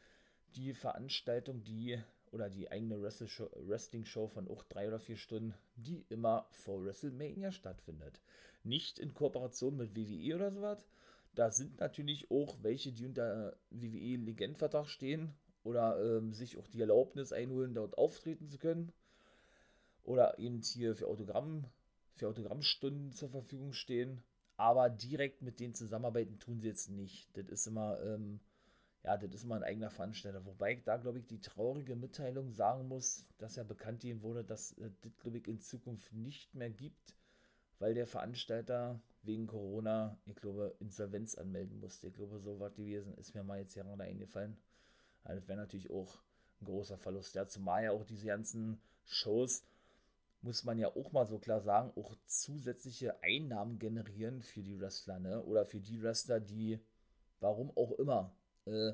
[0.56, 6.48] die Veranstaltung, die oder die eigene Wrestling-Show von auch drei oder vier Stunden, die immer
[6.52, 8.22] vor WrestleMania stattfindet.
[8.64, 10.88] Nicht in Kooperation mit WWE oder sowas.
[11.36, 17.32] Da sind natürlich auch welche, die unter WWE-Legendvertrag stehen oder ähm, sich auch die Erlaubnis
[17.32, 18.92] einholen, dort auftreten zu können.
[20.04, 21.66] Oder eben hier für Autogramm,
[22.16, 24.24] für Autogrammstunden zur Verfügung stehen
[24.62, 27.36] aber direkt mit denen zusammenarbeiten tun sie jetzt nicht.
[27.36, 28.40] Das ist immer, ähm,
[29.04, 30.46] ja, das ist immer ein eigener Veranstalter.
[30.46, 34.44] Wobei ich da, glaube ich, die traurige Mitteilung sagen muss, dass ja bekannt gegeben wurde,
[34.44, 37.16] dass äh, das, glaube ich, in Zukunft nicht mehr gibt,
[37.80, 42.08] weil der Veranstalter wegen Corona, ich glaube, Insolvenz anmelden musste.
[42.08, 44.58] Ich glaube, so was gewesen ist mir mal jetzt gerade eingefallen.
[45.24, 46.22] Also das wäre natürlich auch
[46.62, 47.36] ein großer Verlust.
[47.36, 49.64] Ja, zumal ja auch diese ganzen Shows
[50.42, 55.20] muss man ja auch mal so klar sagen, auch zusätzliche Einnahmen generieren für die Wrestler,
[55.20, 55.44] ne?
[55.44, 56.80] Oder für die Wrestler, die,
[57.40, 58.34] warum auch immer,
[58.66, 58.94] äh,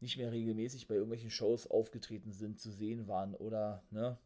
[0.00, 4.18] nicht mehr regelmäßig bei irgendwelchen Shows aufgetreten sind, zu sehen waren oder, ne?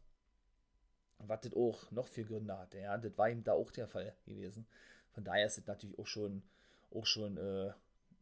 [1.19, 2.97] Was das auch noch für Gründe hatte, ja.
[2.97, 4.67] Das war ihm da auch der Fall gewesen.
[5.17, 6.43] Von daher ist es natürlich auch schon,
[6.93, 7.73] auch schon äh,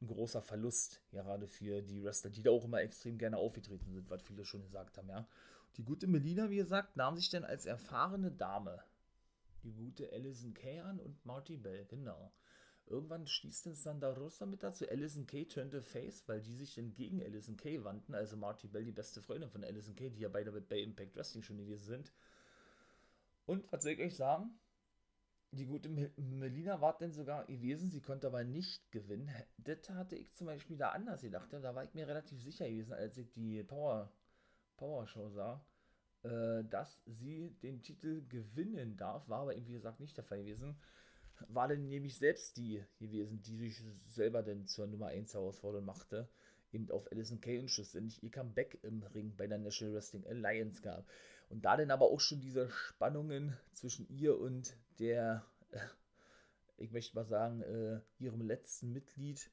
[0.02, 4.10] ein großer Verlust, gerade für die Wrestler, die da auch immer extrem gerne aufgetreten sind,
[4.10, 5.28] was viele schon gesagt haben, ja.
[5.76, 8.82] Die gute Melina, wie gesagt, nahm sich dann als erfahrene Dame
[9.64, 12.32] die gute Alison Kay an und Marty Bell, genau.
[12.86, 16.94] Irgendwann schließt es dann daraus damit dazu, Alison Kay turnte face, weil die sich dann
[16.94, 20.30] gegen Alison Kay wandten, also Marty Bell, die beste Freundin von Alison Kay, die ja
[20.30, 22.14] beide bei Impact Wrestling schon gewesen sind.
[23.46, 24.58] Und was soll ich euch sagen?
[25.56, 29.32] Die gute Melina war denn sogar gewesen, sie konnte aber nicht gewinnen.
[29.58, 31.48] Das hatte ich zum Beispiel da anders gedacht.
[31.54, 34.12] Da war ich mir relativ sicher gewesen, als ich die Power
[34.76, 35.66] Powershow sah,
[36.24, 40.40] äh, dass sie den Titel gewinnen darf, war aber eben wie gesagt nicht der Fall
[40.40, 40.78] gewesen.
[41.48, 46.30] War dann nämlich selbst die gewesen, die sich selber denn zur Nummer 1 herausfordern machte,
[46.72, 50.82] eben auf Alison Kay und schlussendlich ihr Comeback im Ring bei der National Wrestling Alliance
[50.82, 51.06] gab.
[51.50, 55.80] Und da dann aber auch schon diese Spannungen zwischen ihr und der, äh,
[56.78, 59.50] ich möchte mal sagen, äh, ihrem letzten Mitglied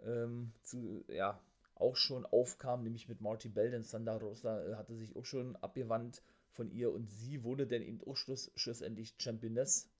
[0.00, 1.40] ähm, zu, ja,
[1.74, 5.56] auch schon aufkam, nämlich mit Marty Bell, denn Sandra Rosa äh, hatte sich auch schon
[5.56, 9.90] abgewandt von ihr und sie wurde dann eben auch schluss, schlussendlich Championess,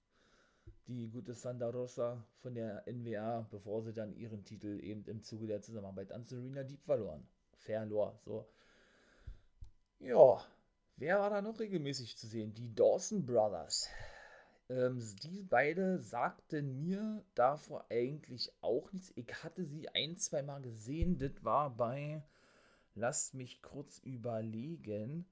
[0.87, 5.47] die gute Sandra Rosa von der NWA, bevor sie dann ihren Titel eben im Zuge
[5.47, 7.27] der Zusammenarbeit an Serena Deep verloren.
[7.57, 8.47] Verlor, so.
[9.99, 10.43] Ja,
[10.97, 12.53] wer war da noch regelmäßig zu sehen?
[12.53, 13.89] Die Dawson Brothers.
[14.69, 19.13] Ähm, die beide sagten mir davor eigentlich auch nichts.
[19.15, 21.17] Ich hatte sie ein, zwei Mal gesehen.
[21.17, 22.21] Das war bei,
[22.95, 25.25] lasst mich kurz überlegen.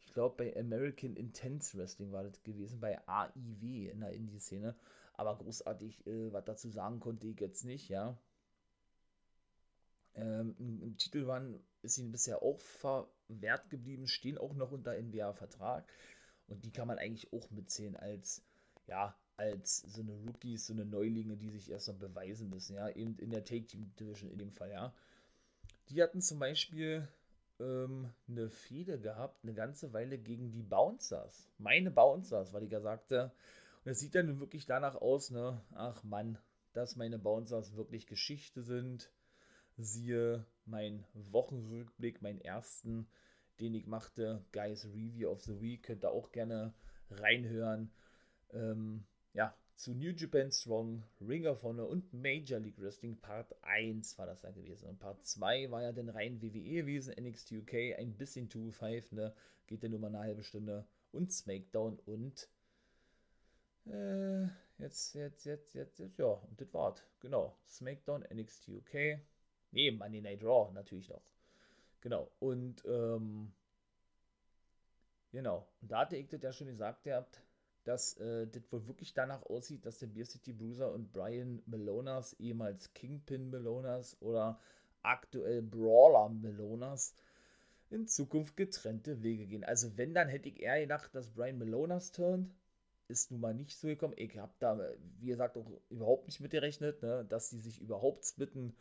[0.00, 4.74] Ich glaube, bei American Intense Wrestling war das gewesen, bei AIW in der Indie-Szene.
[5.14, 8.18] Aber großartig, äh, was dazu sagen konnte ich jetzt nicht, ja.
[10.16, 15.90] Ähm, Im Titel waren, ist ihnen bisher auch verwehrt geblieben, stehen auch noch unter NWA-Vertrag.
[16.48, 18.42] Und die kann man eigentlich auch mitzählen als
[18.90, 22.90] ja, als so eine Rookies, so eine Neulinge, die sich erst noch beweisen müssen, ja,
[22.90, 24.92] eben in der Take-Team-Division in dem Fall, ja.
[25.88, 27.08] Die hatten zum Beispiel
[27.58, 31.48] ähm, eine Fehde gehabt, eine ganze Weile gegen die Bouncers.
[31.58, 33.32] Meine Bouncers, weil ich ja sagte.
[33.84, 36.38] Und es sieht dann wirklich danach aus, ne, ach Mann,
[36.74, 39.10] dass meine Bouncers wirklich Geschichte sind.
[39.78, 43.08] Siehe mein Wochenrückblick, meinen ersten,
[43.60, 46.72] den ich machte, Guys Review of the Week, könnt ihr auch gerne
[47.10, 47.90] reinhören
[48.52, 49.04] ähm,
[49.34, 54.26] ja, zu New Japan Strong, Ring of Honor und Major League Wrestling Part 1 war
[54.26, 54.88] das da gewesen.
[54.88, 59.34] Und Part 2 war ja dann rein WWE gewesen, NXT UK, ein bisschen 2-5, ne?
[59.66, 60.86] Geht ja nur mal eine halbe Stunde.
[61.12, 62.48] Und SmackDown und
[63.86, 64.42] äh,
[64.78, 67.02] jetzt, jetzt, jetzt, jetzt, jetzt, ja, und das war's.
[67.20, 67.56] Genau.
[67.66, 69.20] SmackDown, NXT UK.
[69.72, 71.22] Nee, Monday Night Raw natürlich noch.
[72.00, 72.30] Genau.
[72.38, 73.52] Und, ähm,
[75.32, 75.66] genau.
[75.80, 77.42] Und da hatte ich das ja schon gesagt, ihr habt,
[77.84, 82.34] dass äh, das wohl wirklich danach aussieht, dass der Beer City Bruiser und Brian Melonas,
[82.34, 84.58] ehemals Kingpin Melonas oder
[85.02, 87.14] aktuell Brawler Melonas,
[87.90, 89.64] in Zukunft getrennte Wege gehen.
[89.64, 92.54] Also wenn, dann hätte ich eher gedacht, dass Brian Melonas turnt.
[93.08, 94.14] Ist nun mal nicht so gekommen.
[94.16, 94.78] Ich habe da,
[95.18, 98.72] wie gesagt, auch überhaupt nicht mit gerechnet, ne, dass die sich überhaupt splitten.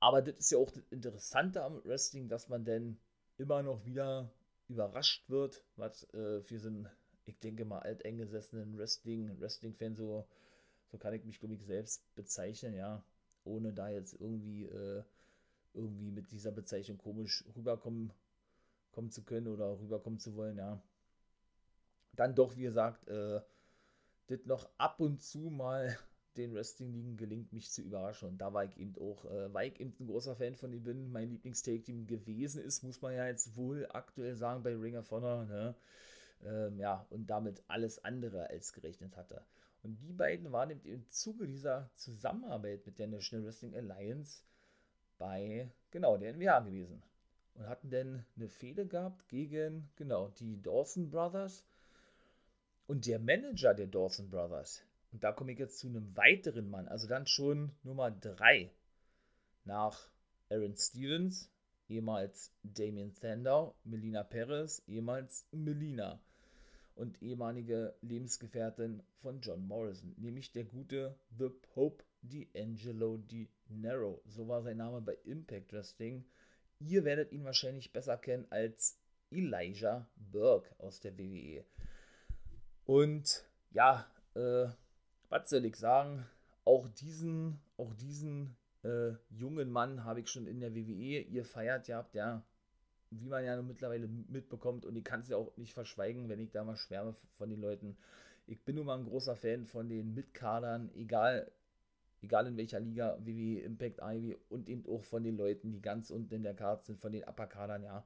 [0.00, 2.98] Aber das ist ja auch das Interessante am Wrestling, dass man denn
[3.36, 4.30] immer noch wieder
[4.68, 6.88] überrascht wird, was äh, für so ein
[7.28, 10.26] ich denke mal, alteingesessenen Wrestling, Wrestling-Fan, so,
[10.90, 13.02] so kann ich mich, glaube ich, selbst bezeichnen, ja.
[13.44, 15.02] Ohne da jetzt irgendwie, äh,
[15.74, 18.12] irgendwie mit dieser Bezeichnung komisch rüberkommen
[18.90, 20.82] kommen zu können oder rüberkommen zu wollen, ja.
[22.16, 23.40] Dann doch, wie gesagt, äh,
[24.26, 25.96] das noch ab und zu mal
[26.38, 28.28] den Wrestling-Ligen gelingt, mich zu überraschen.
[28.28, 30.84] Und da war ich eben auch, äh, weil ich eben ein großer Fan von ihm
[30.84, 35.10] bin, mein Lieblings-Take-Team gewesen ist, muss man ja jetzt wohl aktuell sagen, bei Ring of
[35.10, 35.74] Honor, ne?
[36.44, 39.42] ähm, ja, und damit alles andere als gerechnet hatte.
[39.82, 44.42] Und die beiden waren im Zuge dieser Zusammenarbeit mit der National Wrestling Alliance
[45.18, 47.02] bei, genau, der NWA gewesen.
[47.54, 51.64] Und hatten dann eine Fehde gehabt gegen, genau, die Dawson Brothers.
[52.86, 56.88] Und der Manager der Dawson Brothers, und da komme ich jetzt zu einem weiteren Mann,
[56.88, 58.70] also dann schon Nummer 3
[59.64, 60.08] nach
[60.50, 61.50] Aaron Stevens,
[61.88, 66.20] ehemals Damien Sandow, Melina Perez, ehemals Melina
[66.94, 74.20] und ehemalige Lebensgefährtin von John Morrison, nämlich der gute The Pope D'Angelo Di Nero.
[74.26, 76.24] So war sein Name bei Impact Wrestling.
[76.80, 78.98] Ihr werdet ihn wahrscheinlich besser kennen als
[79.30, 81.64] Elijah Burke aus der WWE.
[82.84, 84.68] Und ja, äh,
[85.28, 86.24] was soll ich sagen?
[86.64, 91.20] Auch diesen, auch diesen äh, jungen Mann habe ich schon in der WWE.
[91.20, 92.42] Ihr feiert ja, ja,
[93.10, 96.50] wie man ja mittlerweile mitbekommt, und ich kann es ja auch nicht verschweigen, wenn ich
[96.50, 97.96] da mal schwärme von den Leuten.
[98.46, 101.50] Ich bin nun mal ein großer Fan von den Mitkadern, egal,
[102.22, 106.10] egal in welcher Liga, wie Impact Ivy und eben auch von den Leuten, die ganz
[106.10, 108.04] unten in der Karte sind, von den Upper-Kadern, ja.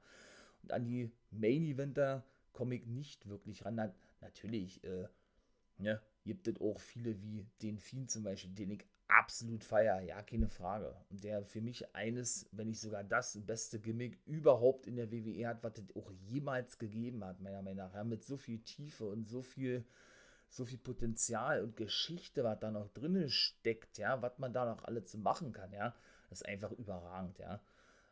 [0.63, 3.75] Und an die Main-Eventer komme ich nicht wirklich ran.
[3.75, 5.07] Na, natürlich, äh,
[5.77, 10.21] ne, gibt es auch viele wie den Fiend zum Beispiel, den ich absolut feier, ja,
[10.21, 10.95] keine Frage.
[11.09, 15.47] Und der für mich eines, wenn nicht sogar das beste Gimmick überhaupt in der WWE
[15.47, 17.93] hat, was es auch jemals gegeben hat, meiner Meinung nach.
[17.93, 19.85] Ja, mit so viel Tiefe und so viel,
[20.49, 24.83] so viel Potenzial und Geschichte, was da noch drin steckt, ja, was man da noch
[24.85, 25.95] alles zu machen kann, ja.
[26.29, 27.61] Das ist einfach überragend, ja.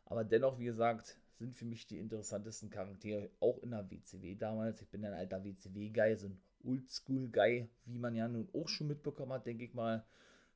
[0.04, 4.80] Aber dennoch, wie gesagt, sind für mich die interessantesten Charaktere auch in der WCW damals.
[4.80, 9.32] Ich bin ein alter WCW-Guy, so ein Oldschool-Guy, wie man ja nun auch schon mitbekommen
[9.32, 10.04] hat, denke ich mal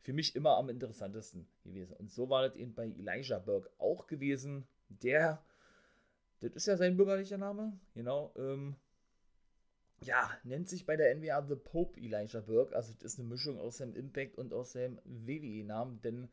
[0.01, 1.95] für mich immer am interessantesten gewesen.
[1.97, 4.67] Und so war das eben bei Elijah Burke auch gewesen.
[4.89, 5.43] Der,
[6.41, 8.77] das ist ja sein bürgerlicher Name, genau, ähm,
[10.03, 12.77] ja, nennt sich bei der NWA The Pope Elijah Burke.
[12.77, 16.29] Also, das ist eine Mischung aus seinem Impact und aus seinem WWE-Namen, denn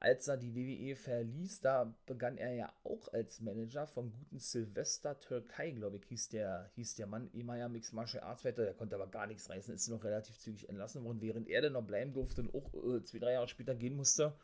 [0.00, 5.18] als er die WWE verließ, da begann er ja auch als Manager vom guten Sylvester
[5.18, 8.94] Türkei, glaube ich, hieß der, hieß der Mann, ehemaliger Mixed Martial Arts Fighter, der konnte
[8.94, 12.12] aber gar nichts reißen, ist noch relativ zügig entlassen worden, während er dann noch bleiben
[12.12, 14.38] durfte und auch äh, zwei, drei Jahre später gehen musste,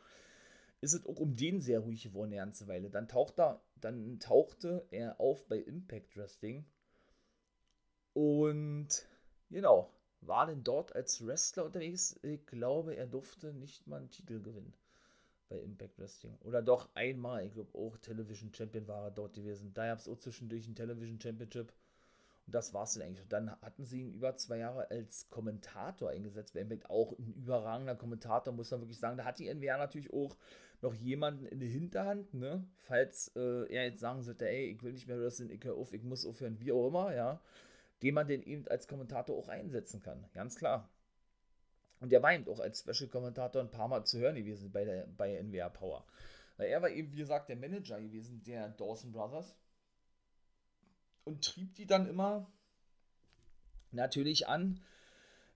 [0.80, 2.90] ist es auch um den sehr ruhig geworden eine ganze Weile.
[2.90, 6.64] Dann, taucht er, dann tauchte er auf bei Impact Wrestling
[8.12, 8.88] und
[9.50, 9.88] genau,
[10.20, 12.18] war denn dort als Wrestler unterwegs.
[12.22, 14.74] Ich glaube, er durfte nicht mal einen Titel gewinnen
[15.48, 16.36] bei Impact Wrestling.
[16.40, 19.72] Oder doch einmal, ich glaube auch Television Champion war er dort gewesen.
[19.74, 21.72] Da gab es auch zwischendurch ein Television Championship.
[22.46, 23.22] Und das war es dann eigentlich.
[23.22, 26.54] Und dann hatten sie ihn über zwei Jahre als Kommentator eingesetzt.
[26.54, 29.16] Bei Impact auch ein überragender Kommentator, muss man wirklich sagen.
[29.16, 30.36] Da hat die NWA natürlich auch
[30.82, 32.66] noch jemanden in der Hinterhand, ne?
[32.76, 35.94] Falls äh, er jetzt sagen sollte, ey, ich will nicht mehr wrestlen, ich höre auf,
[35.94, 37.40] ich muss aufhören, wie auch immer, ja
[38.04, 40.24] den man den eben als Kommentator auch einsetzen kann.
[40.34, 40.88] Ganz klar.
[42.04, 45.06] Und der war eben auch als Special-Kommentator ein paar Mal zu hören gewesen bei, der,
[45.06, 46.04] bei NWA Power.
[46.58, 49.56] Weil er war eben, wie gesagt, der Manager gewesen der Dawson Brothers.
[51.24, 52.46] Und trieb die dann immer
[53.90, 54.82] natürlich an,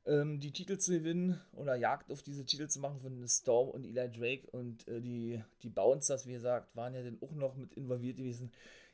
[0.07, 3.85] ähm, die Titel zu gewinnen oder Jagd auf diese Titel zu machen von Storm und
[3.85, 4.49] Eli Drake.
[4.51, 8.53] Und äh, die, die Bouncers, wie gesagt, waren ja dann auch noch mit involviert gewesen.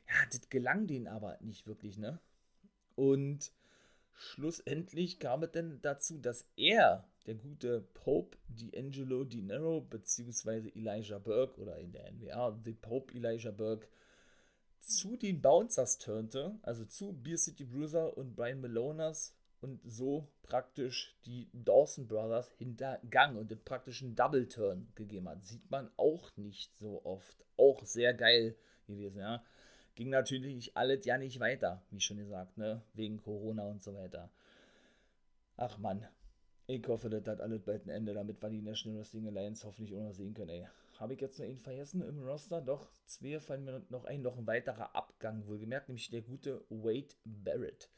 [0.09, 2.19] Ja, das gelang denen aber nicht wirklich, ne?
[2.95, 3.53] Und
[4.11, 11.19] schlussendlich kam es dann dazu, dass er, der gute Pope D'Angelo Di Nero, beziehungsweise Elijah
[11.19, 13.87] Burke oder in der NWA, The Pope Elijah Burke,
[14.79, 21.15] zu den Bouncers turnte, also zu Beer City Bruiser und Brian Malonas und so praktisch
[21.25, 25.43] die Dawson Brothers hintergang und den praktischen Double Turn gegeben hat.
[25.43, 27.43] Sieht man auch nicht so oft.
[27.57, 29.43] Auch sehr geil gewesen, ja
[29.95, 32.81] ging natürlich alles ja nicht weiter, wie schon gesagt, ne?
[32.93, 34.29] Wegen Corona und so weiter.
[35.57, 36.05] Ach man,
[36.67, 39.95] ich hoffe, das hat alles bald ein Ende, damit wir die National Wrestling Alliance hoffentlich
[39.95, 40.67] auch noch sehen können, ey.
[40.99, 42.61] Habe ich jetzt noch einen vergessen im Roster?
[42.61, 47.13] Doch, zwei fallen mir noch ein, noch ein weiterer Abgang, wohlgemerkt, nämlich der gute Wade
[47.25, 47.89] Barrett.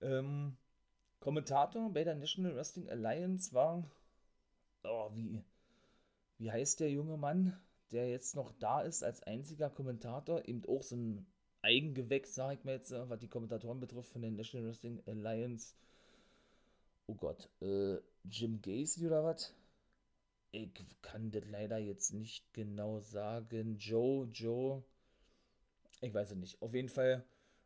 [0.00, 0.56] Ähm,
[1.20, 3.88] Kommentator bei der National Wrestling Alliance war,
[4.84, 5.42] oh, wie,
[6.38, 7.60] wie heißt der junge Mann?
[7.90, 11.26] der jetzt noch da ist als einziger Kommentator, eben auch so ein
[11.62, 15.74] Eigengewächs, sag ich mal jetzt, was die Kommentatoren betrifft von der National Wrestling Alliance.
[17.10, 19.52] Oh Gott, äh, Jim Gacy oder was?
[20.52, 20.70] Ich
[21.02, 23.78] kann das leider jetzt nicht genau sagen.
[23.78, 24.84] Joe, Joe,
[26.00, 26.62] ich weiß es nicht.
[26.62, 27.24] Auf jeden Fall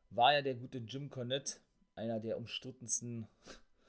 [0.08, 1.58] war ja der gute Jim Cornette
[1.94, 3.28] einer der umstrittensten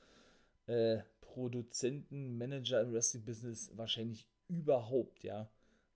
[0.67, 5.49] äh, Produzenten, Manager im Wrestling-Business wahrscheinlich überhaupt, ja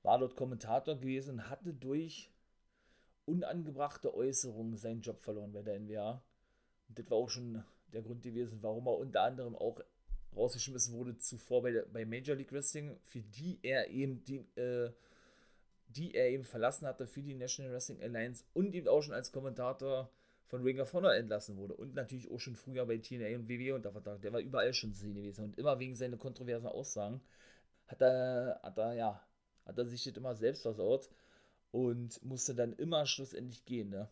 [0.03, 2.31] war dort Kommentator gewesen hatte durch
[3.25, 6.23] unangebrachte Äußerungen seinen Job verloren bei der NWA.
[6.87, 7.61] Und das war auch schon
[7.93, 9.79] der Grund gewesen, warum er unter anderem auch
[10.35, 14.91] rausgeschmissen wurde zuvor bei, bei Major League Wrestling, für die er eben die, äh,
[15.87, 19.31] die er eben verlassen hatte für die National Wrestling Alliance und eben auch schon als
[19.31, 20.11] Kommentator
[20.45, 23.75] von Ring of Honor entlassen wurde und natürlich auch schon früher bei TNA und WWE
[23.75, 24.21] unter Vertrag.
[24.21, 27.21] Der war überall schon zu sehen gewesen und immer wegen seiner kontroversen Aussagen
[27.87, 29.29] hat er, hat er ja
[29.69, 31.09] hat er sich das immer selbst versaut
[31.71, 34.09] und musste dann immer schlussendlich gehen, ne?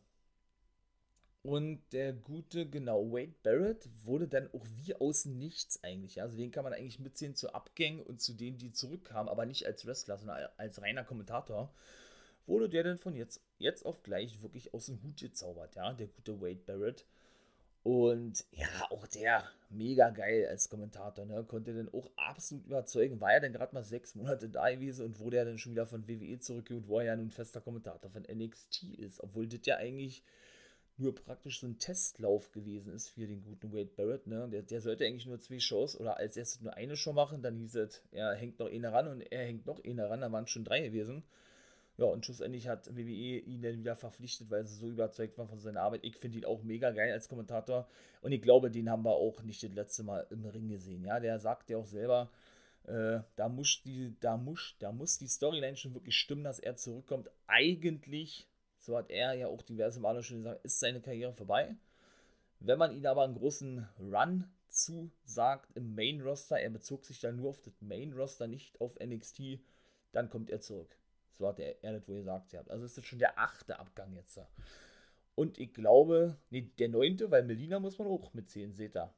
[1.47, 6.21] Und der gute, genau, Wade Barrett wurde dann auch wie aus nichts eigentlich.
[6.21, 9.65] Also den kann man eigentlich mitziehen zu Abgängen und zu denen, die zurückkamen, aber nicht
[9.65, 11.73] als Wrestler, sondern als reiner Kommentator.
[12.47, 16.07] Wurde der dann von jetzt, jetzt auf gleich wirklich aus dem Hut gezaubert, ja, der
[16.07, 17.05] gute Wade Barrett.
[17.81, 21.45] Und ja, auch der mega geil als Kommentator, ne?
[21.45, 23.21] Konnte dann auch absolut überzeugen.
[23.21, 25.87] War ja dann gerade mal sechs Monate da gewesen und wurde ja dann schon wieder
[25.87, 29.23] von WWE zurückgeholt, wo er ja nun fester Kommentator von NXT ist.
[29.23, 30.25] Obwohl das ja eigentlich
[30.99, 34.25] nur praktisch so ein Testlauf gewesen ist für den guten Wade Barrett.
[34.27, 34.47] Ne?
[34.49, 37.41] Der, der sollte eigentlich nur zwei Shows oder als erstes nur eine Show machen.
[37.41, 40.21] Dann hieß es, er hängt noch eine ran und er hängt noch eine ran.
[40.21, 41.23] Da waren schon drei gewesen.
[41.97, 45.59] Ja, und schlussendlich hat WWE ihn dann wieder verpflichtet, weil sie so überzeugt waren von
[45.59, 46.01] seiner Arbeit.
[46.03, 47.87] Ich finde ihn auch mega geil als Kommentator.
[48.21, 51.03] Und ich glaube, den haben wir auch nicht das letzte Mal im Ring gesehen.
[51.03, 52.29] Ja, der sagt ja auch selber,
[52.83, 56.75] äh, da, muss die, da, muss, da muss die Storyline schon wirklich stimmen, dass er
[56.75, 57.29] zurückkommt.
[57.47, 58.47] Eigentlich,
[58.87, 61.75] so hat er ja auch diverse Male schon gesagt, ist seine Karriere vorbei.
[62.61, 67.35] Wenn man ihn aber einen großen Run zusagt im Main Roster, er bezog sich dann
[67.35, 69.59] nur auf das Main Roster, nicht auf NXT,
[70.13, 70.95] dann kommt er zurück.
[71.33, 72.55] So hat er, er das wohl gesagt.
[72.55, 74.39] Also ist das schon der achte Abgang jetzt.
[75.35, 79.13] Und ich glaube, nee, der neunte, weil Melina muss man auch mitzählen, seht ihr.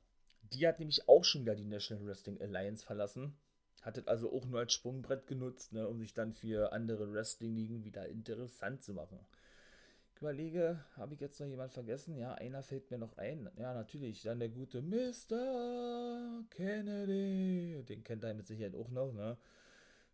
[0.52, 3.38] Die hat nämlich auch schon wieder die National Wrestling Alliance verlassen.
[3.84, 7.84] Hat das also auch nur als Sprungbrett genutzt, ne, um sich dann für andere Wrestling-Ligen
[7.84, 9.20] wieder interessant zu machen.
[10.20, 12.18] Ich überlege, habe ich jetzt noch jemand vergessen?
[12.18, 13.50] Ja, einer fällt mir noch ein.
[13.56, 16.44] Ja, natürlich, dann der gute Mr.
[16.50, 17.82] Kennedy.
[17.88, 19.38] Den kennt er mit Sicherheit auch noch, ne?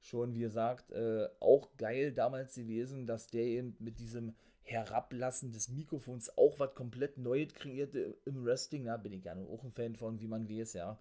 [0.01, 5.69] Schon, wie gesagt, äh, auch geil damals gewesen, dass der eben mit diesem Herablassen des
[5.69, 8.85] Mikrofons auch was komplett Neues kreierte im Wrestling.
[8.85, 10.99] Da bin ich gerne auch ein Fan von, wie man weiß, ja.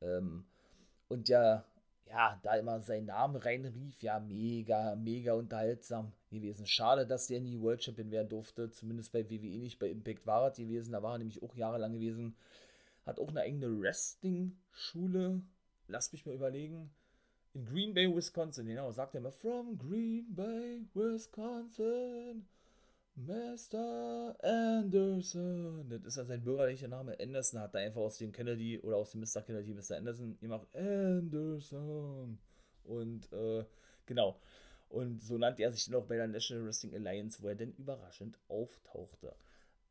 [0.00, 0.44] Ähm,
[1.08, 1.64] und ja,
[2.06, 6.66] ja, da immer seinen Namen reinrief, ja, mega, mega unterhaltsam gewesen.
[6.66, 10.44] Schade, dass der nie World Champion werden durfte, zumindest bei WWE nicht, bei Impact war
[10.44, 12.36] er gewesen, da war er nämlich auch jahrelang gewesen.
[13.06, 15.42] Hat auch eine eigene Wrestling-Schule,
[15.88, 16.90] lass mich mal überlegen,
[17.54, 22.46] in Green Bay, Wisconsin, genau, sagt er immer, from Green Bay, Wisconsin.
[23.16, 24.34] Mr.
[24.42, 25.88] Anderson.
[25.88, 27.16] Das ist ja sein bürgerlicher Name.
[27.20, 29.42] Anderson hat er einfach aus dem Kennedy oder aus dem Mr.
[29.42, 29.96] Kennedy Mr.
[29.96, 30.66] Anderson gemacht.
[30.74, 32.38] Anderson.
[32.84, 33.64] Und äh,
[34.06, 34.40] genau.
[34.88, 37.72] Und so nannte er sich dann auch bei der National Wrestling Alliance, wo er dann
[37.72, 39.34] überraschend auftauchte.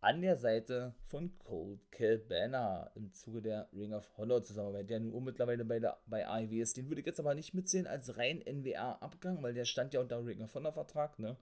[0.02, 5.24] An der Seite von Colt Cabana im Zuge der Ring of Honor Zusammenarbeit, der nun
[5.24, 6.76] mittlerweile bei, bei AEW ist.
[6.76, 10.26] Den würde ich jetzt aber nicht mitzählen als rein NWA-Abgang, weil der stand ja unter
[10.26, 11.38] Ring of Honor Vertrag, ne?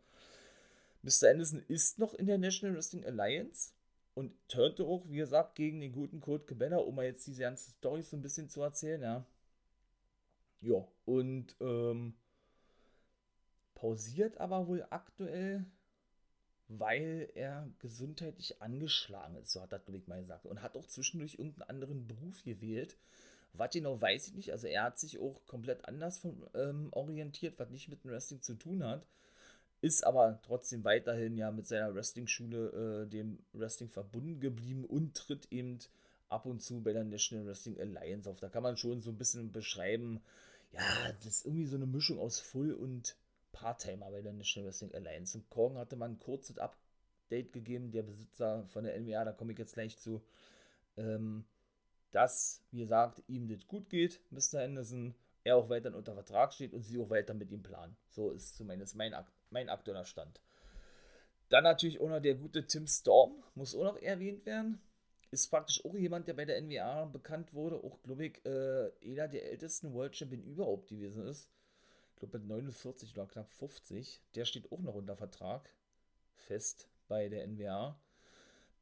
[1.03, 1.29] Mr.
[1.31, 3.71] Anderson ist noch in der National Wrestling Alliance
[4.13, 7.71] und turnte auch, wie gesagt, gegen den guten Colt Cabana, um mal jetzt diese ganze
[7.71, 9.25] Story so ein bisschen zu erzählen, ja.
[10.61, 12.13] Ja, und ähm,
[13.73, 15.65] pausiert aber wohl aktuell,
[16.67, 20.45] weil er gesundheitlich angeschlagen ist, so hat glaube ich, mal gesagt.
[20.45, 22.95] Und hat auch zwischendurch irgendeinen anderen Beruf gewählt.
[23.53, 24.51] Was genau weiß ich nicht.
[24.51, 28.41] Also er hat sich auch komplett anders von, ähm, orientiert, was nicht mit dem Wrestling
[28.41, 29.05] zu tun hat
[29.82, 35.51] ist aber trotzdem weiterhin ja mit seiner Wrestling-Schule äh, dem Wrestling verbunden geblieben und tritt
[35.51, 35.79] eben
[36.29, 38.39] ab und zu bei der National Wrestling Alliance auf.
[38.39, 40.21] Da kann man schon so ein bisschen beschreiben,
[40.71, 43.17] ja, das ist irgendwie so eine Mischung aus Full- und
[43.51, 45.38] Part-Timer bei der National Wrestling Alliance.
[45.38, 49.51] Und Korn hatte man ein kurzes Update gegeben, der Besitzer von der NWA, da komme
[49.51, 50.21] ich jetzt gleich zu,
[50.95, 51.43] ähm,
[52.11, 54.61] dass, wie gesagt, ihm das gut geht, Mr.
[54.61, 57.95] Anderson, er auch weiterhin unter Vertrag steht und sie auch weiter mit ihm planen.
[58.09, 60.41] So ist zumindest mein Akt mein aktueller Stand.
[61.49, 64.81] Dann natürlich auch noch der gute Tim Storm, muss auch noch erwähnt werden.
[65.31, 69.27] Ist praktisch auch jemand, der bei der NWA bekannt wurde, auch, glaube ich, äh, einer
[69.27, 71.49] der ältesten World Champion überhaupt gewesen ist.
[72.13, 74.21] Ich glaube mit 49 oder knapp 50.
[74.35, 75.69] Der steht auch noch unter Vertrag.
[76.35, 77.99] Fest bei der NWA.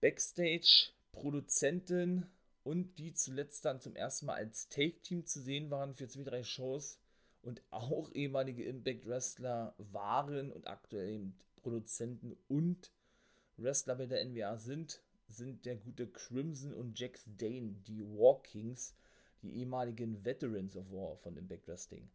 [0.01, 2.25] Backstage, Produzentin
[2.63, 6.43] und die zuletzt dann zum ersten Mal als Take-Team zu sehen waren für zwei, drei
[6.43, 6.99] Shows
[7.41, 12.91] und auch ehemalige Impact Wrestler waren und aktuell eben Produzenten und
[13.57, 18.95] Wrestler bei der NWA sind, sind der gute Crimson und Jax Dane, die War Kings,
[19.41, 22.09] die ehemaligen Veterans of War von Impact Wrestling.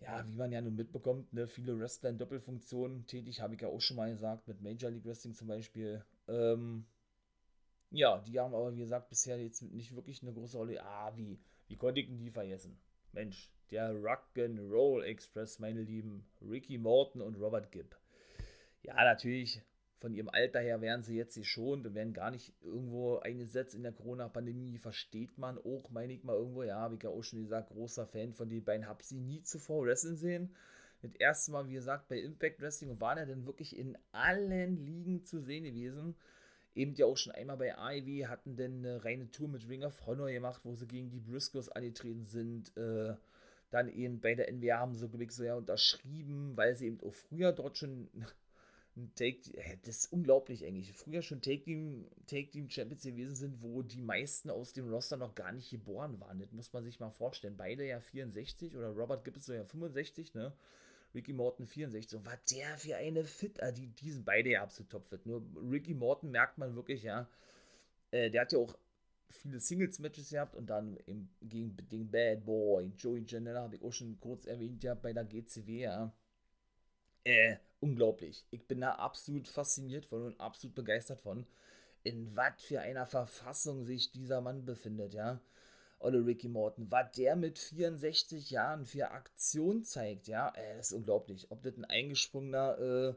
[0.00, 3.68] Ja, wie man ja nun mitbekommt, ne, viele Wrestler in Doppelfunktionen tätig, habe ich ja
[3.68, 6.04] auch schon mal gesagt, mit Major League Wrestling zum Beispiel.
[6.26, 6.84] Ähm,
[7.90, 10.82] ja, die haben aber, wie gesagt, bisher jetzt nicht wirklich eine große Rolle.
[10.82, 12.76] Ah, wie, wie konnte ich denn die vergessen?
[13.12, 17.96] Mensch, der Rock'n'Roll Express, meine lieben Ricky Morton und Robert Gibb.
[18.82, 19.62] Ja, natürlich,
[20.00, 23.82] von ihrem Alter her wären sie jetzt schon und werden gar nicht irgendwo eingesetzt in
[23.82, 27.42] der Corona-Pandemie, versteht man auch, meine ich mal irgendwo, ja, habe ich ja auch schon
[27.42, 30.56] gesagt, großer Fan von den beiden, habe sie nie zuvor wrestlen sehen.
[31.02, 34.84] Das erste Mal, wie gesagt, bei Impact Wrestling und waren ja dann wirklich in allen
[34.84, 36.16] Ligen zu sehen gewesen
[36.74, 40.06] eben ja auch schon einmal bei AEW hatten denn eine reine Tour mit Ring of
[40.06, 42.76] Honor gemacht, wo sie gegen die Briscoes angetreten sind.
[42.76, 43.14] Äh,
[43.70, 47.14] dann eben bei der NWA haben sie, glaube so ja unterschrieben, weil sie eben auch
[47.14, 48.08] früher dort schon
[48.96, 49.50] ein Take,
[49.84, 54.02] das ist unglaublich eigentlich, früher schon Take Team, Take Team Champions gewesen sind, wo die
[54.02, 56.38] meisten aus dem Roster noch gar nicht geboren waren.
[56.38, 57.56] Das muss man sich mal vorstellen.
[57.56, 60.52] Beide ja 64 oder Robert gibt es so ja 65, ne?
[61.14, 62.10] Ricky Morton 64.
[62.10, 65.26] So, was der für eine Fit, ah, die, die sind beide ja absolut topfit.
[65.26, 67.28] Nur Ricky Morton merkt man wirklich, ja,
[68.10, 68.76] äh, der hat ja auch
[69.30, 73.92] viele Singles-Matches gehabt und dann im, gegen den Bad Boy, Joey Janela, habe ich auch
[73.92, 76.12] schon kurz erwähnt, ja, bei der GCW, ja.
[77.24, 78.44] Äh, unglaublich.
[78.50, 81.46] Ich bin da absolut fasziniert von und absolut begeistert von,
[82.02, 85.40] in was für einer Verfassung sich dieser Mann befindet, ja.
[86.02, 90.92] Olle Ricky Morton, was der mit 64 Jahren für Aktion zeigt, ja, äh, das ist
[90.98, 91.50] unglaublich.
[91.50, 93.14] Ob das ein eingesprungener äh,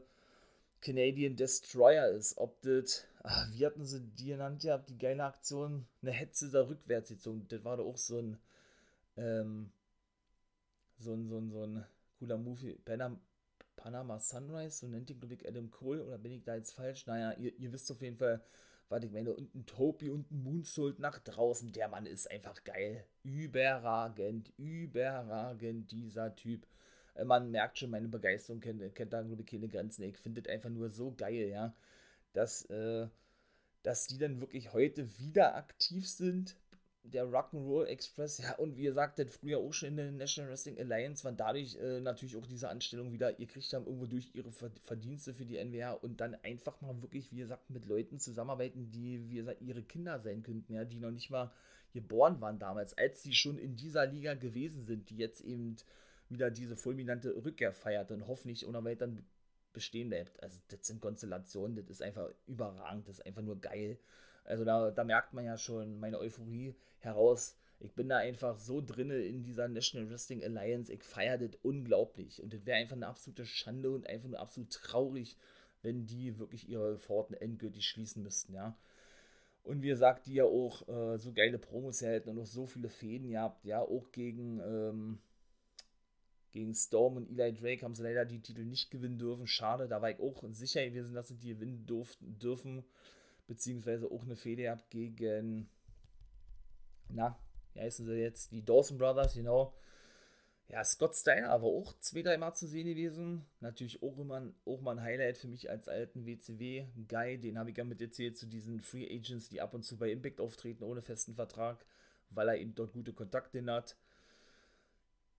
[0.80, 5.86] Canadian Destroyer ist, ob das, ach, wie hatten sie die genannt, ja, die geile Aktion,
[6.02, 8.38] eine Hetze da rückwärts gezogen, das war doch auch so ein,
[9.16, 9.72] ähm,
[10.98, 11.84] so ein, so ein, so ein
[12.18, 13.18] cooler Movie, Panama,
[13.74, 17.06] Panama Sunrise, so nennt ihn, glaube ich, Adam Cole, oder bin ich da jetzt falsch?
[17.06, 18.42] Naja, ihr, ihr wisst auf jeden Fall,
[18.88, 21.72] was ich meine, und ein Topi und ein Moonsault nach draußen.
[21.72, 23.04] Der Mann ist einfach geil.
[23.22, 26.66] Überragend, überragend, dieser Typ.
[27.14, 30.02] Äh, man merkt schon, meine Begeisterung kennt, kennt da, glaube ich, keine Grenzen.
[30.02, 31.74] Ich finde das einfach nur so geil, ja,
[32.32, 33.08] dass, äh,
[33.82, 36.56] dass die dann wirklich heute wieder aktiv sind.
[37.12, 40.78] Der Rock'n'Roll Express, ja, und wie gesagt, das früher auch schon in der National Wrestling
[40.78, 44.50] Alliance waren dadurch äh, natürlich auch diese Anstellung wieder, ihr kriegt dann irgendwo durch ihre
[44.50, 49.30] Verdienste für die NWA und dann einfach mal wirklich, wie gesagt, mit Leuten zusammenarbeiten, die,
[49.30, 51.52] wie gesagt, ihre Kinder sein könnten, ja, die noch nicht mal
[51.92, 55.76] geboren waren damals, als sie schon in dieser Liga gewesen sind, die jetzt eben
[56.28, 59.08] wieder diese fulminante Rückkehr feiert und hoffentlich ohne weiter
[59.72, 60.42] bestehen bleibt.
[60.42, 63.98] Also das sind Konstellationen, das ist einfach überragend, das ist einfach nur geil.
[64.46, 67.56] Also da, da merkt man ja schon meine Euphorie heraus.
[67.78, 70.92] Ich bin da einfach so drinne in dieser National Wrestling Alliance.
[70.92, 72.42] Ich feiere das unglaublich.
[72.42, 75.36] Und das wäre einfach eine absolute Schande und einfach nur absolut traurig,
[75.82, 78.76] wenn die wirklich ihre Pforten endgültig schließen müssten, ja.
[79.62, 82.88] Und wie gesagt, die ja auch äh, so geile Promos hätten und auch so viele
[82.88, 85.18] Fäden gehabt, ja, auch gegen, ähm,
[86.52, 89.48] gegen Storm und Eli Drake haben sie leider die Titel nicht gewinnen dürfen.
[89.48, 92.84] Schade, da war ich auch sicher gewesen, dass sie die gewinnen durften, dürfen.
[93.46, 95.68] Beziehungsweise auch eine Fehde gehabt gegen,
[97.08, 97.38] na,
[97.72, 98.52] wie heißen sie jetzt?
[98.52, 99.74] Die Dawson Brothers, genau.
[100.68, 103.46] Ja, Scott Steiner aber auch zwei, dreimal zu sehen gewesen.
[103.60, 107.38] Natürlich auch immer auch mal ein Highlight für mich als alten WCW-Guy.
[107.38, 110.10] Den habe ich ja mit erzählt zu diesen Free Agents, die ab und zu bei
[110.10, 111.86] Impact auftreten ohne festen Vertrag,
[112.30, 113.96] weil er eben dort gute Kontakte hat.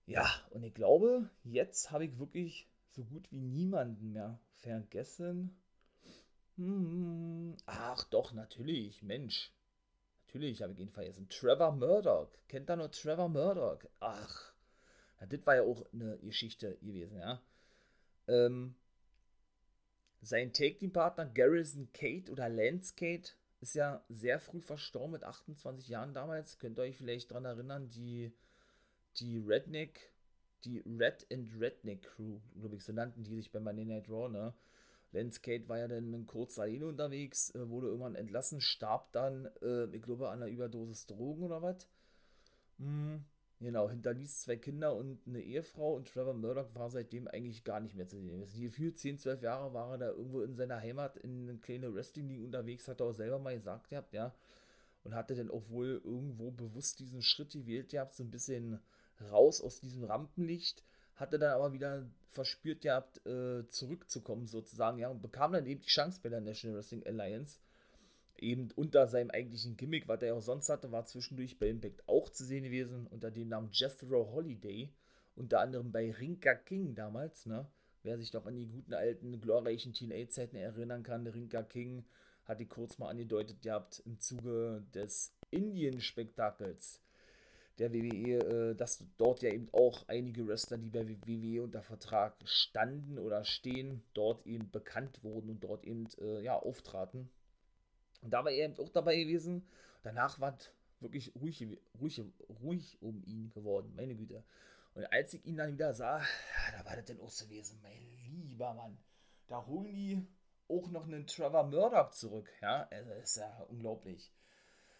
[0.05, 5.57] Ja, und ich glaube, jetzt habe ich wirklich so gut wie niemanden mehr vergessen.
[6.57, 9.51] Hm, ach doch, natürlich, Mensch.
[10.25, 11.29] Natürlich habe ich ihn vergessen.
[11.29, 12.29] Trevor Murdoch.
[12.47, 13.79] Kennt da nur Trevor Murdoch?
[13.99, 14.53] Ach,
[15.19, 17.41] ja, das war ja auch eine Geschichte gewesen, ja.
[18.27, 18.75] Ähm,
[20.21, 23.31] sein Take-Team-Partner Garrison Kate oder Lance Kate
[23.61, 26.59] ist ja sehr früh verstorben mit 28 Jahren damals.
[26.59, 28.31] Könnt ihr euch vielleicht daran erinnern, die
[29.19, 30.11] die Redneck,
[30.65, 34.29] die Red and Redneck Crew, glaube ich, so nannten die sich bei Monday Night Raw,
[34.29, 34.53] ne?
[35.11, 39.49] Lance Kate war ja dann in kurzer Linie unterwegs, äh, wurde irgendwann entlassen, starb dann,
[39.61, 41.87] äh, ich glaube, an einer Überdosis Drogen oder was.
[42.79, 43.23] Hm,
[43.59, 47.95] genau, hinterließ zwei Kinder und eine Ehefrau und Trevor Murdoch war seitdem eigentlich gar nicht
[47.95, 48.45] mehr zu sehen.
[48.59, 52.43] Gefühlt 10, 12 Jahre war er da irgendwo in seiner Heimat in eine kleine Wrestling-League
[52.43, 54.33] unterwegs, hat er auch selber mal gesagt gehabt, ja.
[55.03, 58.79] Und hatte dann auch wohl irgendwo bewusst diesen Schritt gewählt gehabt, so ein bisschen
[59.31, 60.83] raus aus diesem Rampenlicht,
[61.17, 65.87] hatte dann aber wieder verspürt gehabt, äh, zurückzukommen sozusagen, ja, und bekam dann eben die
[65.87, 67.59] Chance bei der National Wrestling Alliance.
[68.37, 72.29] Eben unter seinem eigentlichen Gimmick, was er auch sonst hatte, war zwischendurch bei Impact auch
[72.29, 74.93] zu sehen gewesen, unter dem Namen Jethro Holiday,
[75.35, 77.65] unter anderem bei Rinka King damals, ne?
[78.03, 82.05] Wer sich doch an die guten alten glorreichen Teen-A-Zeiten erinnern kann, Rinka King
[82.45, 87.01] hatte kurz mal angedeutet gehabt im Zuge des Indien-Spektakels
[87.79, 92.35] der WWE, äh, dass dort ja eben auch einige Wrestler, die bei WWE unter Vertrag
[92.45, 97.29] standen oder stehen, dort eben bekannt wurden und dort eben äh, ja, auftraten.
[98.21, 99.67] Und da war er eben auch dabei gewesen.
[100.03, 101.65] Danach war es wirklich ruhig,
[101.99, 102.21] ruhig,
[102.61, 104.43] ruhig um ihn geworden, meine Güte.
[104.95, 106.21] Und als ich ihn dann wieder sah,
[106.77, 108.97] da war das denn auch so gewesen, mein lieber Mann.
[109.47, 110.27] Da holen die
[110.67, 114.31] auch noch einen Trevor Murdoch zurück, ja, also ist ja unglaublich.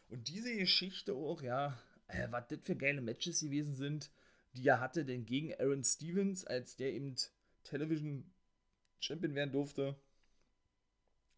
[0.10, 4.12] Und diese Geschichte auch, ja, äh, was das für geile Matches gewesen sind,
[4.54, 7.16] die er hatte, denn gegen Aaron Stevens, als der eben
[7.64, 8.32] Television
[9.00, 9.96] Champion werden durfte,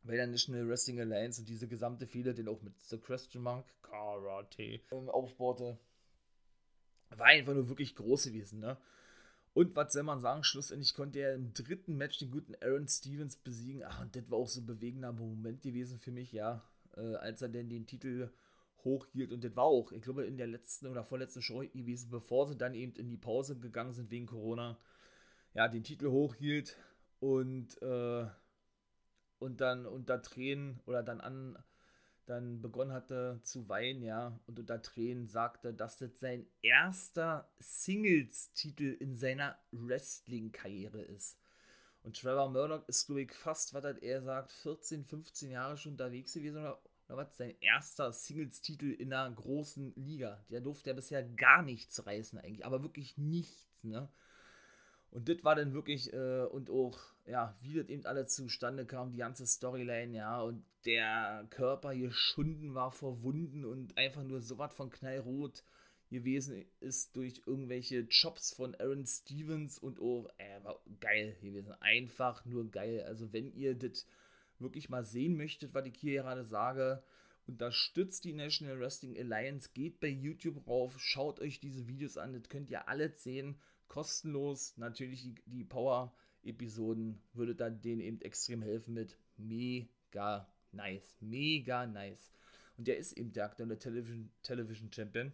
[0.03, 3.65] bei der National Wrestling Alliance und diese gesamte Fehler, den auch mit The Question Mark
[3.82, 5.78] Karate ähm, aufbaute,
[7.09, 8.78] war einfach nur wirklich groß gewesen, ne?
[9.53, 13.36] Und was soll man sagen, schlussendlich konnte er im dritten Match den guten Aaron Stevens
[13.36, 13.84] besiegen.
[13.84, 16.63] Ach, und das war auch so ein bewegender Moment gewesen für mich, ja,
[16.95, 18.30] äh, als er denn den Titel
[18.84, 19.32] hochhielt.
[19.32, 22.58] Und das war auch, ich glaube, in der letzten oder vorletzten Show gewesen, bevor sie
[22.58, 24.80] dann eben in die Pause gegangen sind wegen Corona,
[25.54, 26.78] ja, den Titel hochhielt
[27.20, 28.26] und, äh,
[29.40, 31.58] und dann unter Tränen oder dann an,
[32.26, 38.96] dann begonnen hatte zu weinen, ja, und unter Tränen sagte, dass das sein erster Singles-Titel
[39.00, 41.40] in seiner Wrestling-Karriere ist.
[42.04, 45.94] Und Trevor Murdoch ist, glaube ich, fast, was hat er sagt, 14, 15 Jahre schon
[45.94, 46.66] unterwegs gewesen
[47.10, 50.43] oder sein erster Singles-Titel in einer großen Liga.
[50.49, 54.10] Der durfte ja bisher gar nichts reißen eigentlich, aber wirklich nichts, ne?
[55.12, 59.12] Und das war dann wirklich, äh, und auch, ja, wie das eben alle zustande kam,
[59.12, 64.60] die ganze Storyline, ja, und der Körper hier Schunden war verwunden und einfach nur so
[64.60, 65.64] was von knallrot
[66.10, 71.74] gewesen ist durch irgendwelche Jobs von Aaron Stevens und auch, äh, war geil gewesen.
[71.82, 73.03] Einfach nur geil.
[73.07, 74.05] Also, wenn ihr das
[74.62, 77.03] wirklich mal sehen möchtet, was ich hier gerade sage,
[77.47, 82.49] unterstützt die National Wrestling Alliance, geht bei YouTube rauf, schaut euch diese Videos an, das
[82.49, 83.60] könnt ihr alles sehen.
[83.88, 84.78] kostenlos.
[84.78, 91.18] Natürlich die, die Power-Episoden würde dann denen eben extrem helfen mit mega nice.
[91.20, 92.32] Mega nice.
[92.78, 95.34] Und der ist eben der aktuelle Television, Television Champion.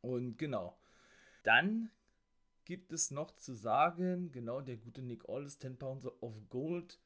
[0.00, 0.78] Und genau.
[1.42, 1.90] Dann
[2.64, 6.98] gibt es noch zu sagen, genau, der gute Nick Aldis, 10 Pounds of Gold,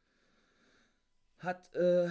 [1.40, 2.10] hat äh,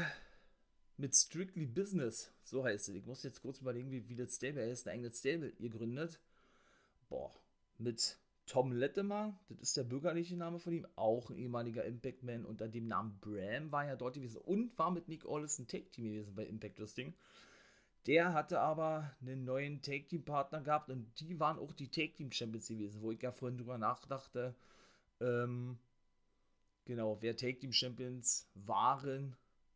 [0.98, 4.70] mit Strictly Business, so heißt es, ich muss jetzt kurz überlegen, wie, wie das Stable
[4.70, 6.20] ist, ein eigenes Stable gegründet.
[7.08, 7.34] Boah,
[7.78, 12.68] mit Tom Lettemer, das ist der bürgerliche Name von ihm, auch ein ehemaliger Impact-Man unter
[12.68, 16.36] dem Namen Bram war ja dort gewesen und war mit Nick Aldis ein Tag-Team gewesen
[16.36, 17.14] bei Impact Wrestling.
[18.08, 23.12] Der hatte aber einen neuen Take-Team-Partner gehabt und die waren auch die Take-Team-Champions gewesen, wo
[23.12, 24.56] ich ja vorhin drüber nachdachte.
[25.20, 25.78] Ähm,
[26.90, 29.36] genau, wer Take-Team-Champions waren,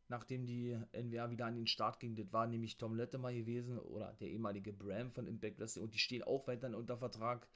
[0.10, 2.16] nachdem die NWA wieder an den Start ging.
[2.16, 6.00] Das war nämlich Tom Lettemer gewesen oder der ehemalige Bram von Impact Wrestling und die
[6.00, 7.48] stehen auch weiterhin unter Vertrag.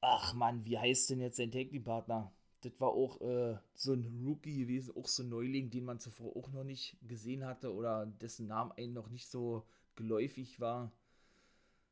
[0.00, 2.32] Ach man, wie heißt denn jetzt sein Take-Team-Partner?
[2.60, 6.36] Das war auch äh, so ein Rookie gewesen, auch so ein Neuling, den man zuvor
[6.36, 10.92] auch noch nicht gesehen hatte oder dessen Namen einem noch nicht so geläufig war.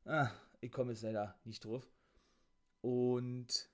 [0.05, 1.85] Ah, ich komme jetzt leider nicht drauf.
[2.81, 3.69] Und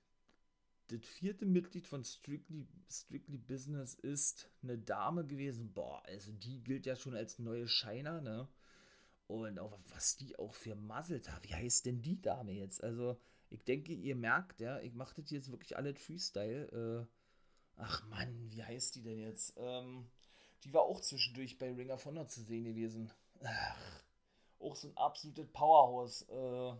[0.90, 5.72] das vierte Mitglied von Strictly, Strictly Business ist eine Dame gewesen.
[5.72, 8.48] Boah, also die gilt ja schon als neue Shiner, ne?
[9.26, 11.44] Und auch was die auch für Muzzles hat.
[11.44, 12.82] Wie heißt denn die Dame jetzt?
[12.82, 13.16] Also,
[13.48, 17.06] ich denke, ihr merkt, ja, ich mache das jetzt wirklich alles Freestyle.
[17.06, 17.06] Äh,
[17.76, 19.54] ach Mann, wie heißt die denn jetzt?
[19.56, 20.10] Ähm,
[20.64, 23.12] die war auch zwischendurch bei Ring of Honor zu sehen gewesen.
[23.44, 24.02] Ach,
[24.58, 26.28] auch so ein absolutes Powerhouse.
[26.28, 26.72] Äh,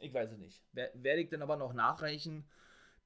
[0.00, 0.62] ich weiß es nicht.
[0.72, 2.44] Werde ich dann aber noch nachreichen.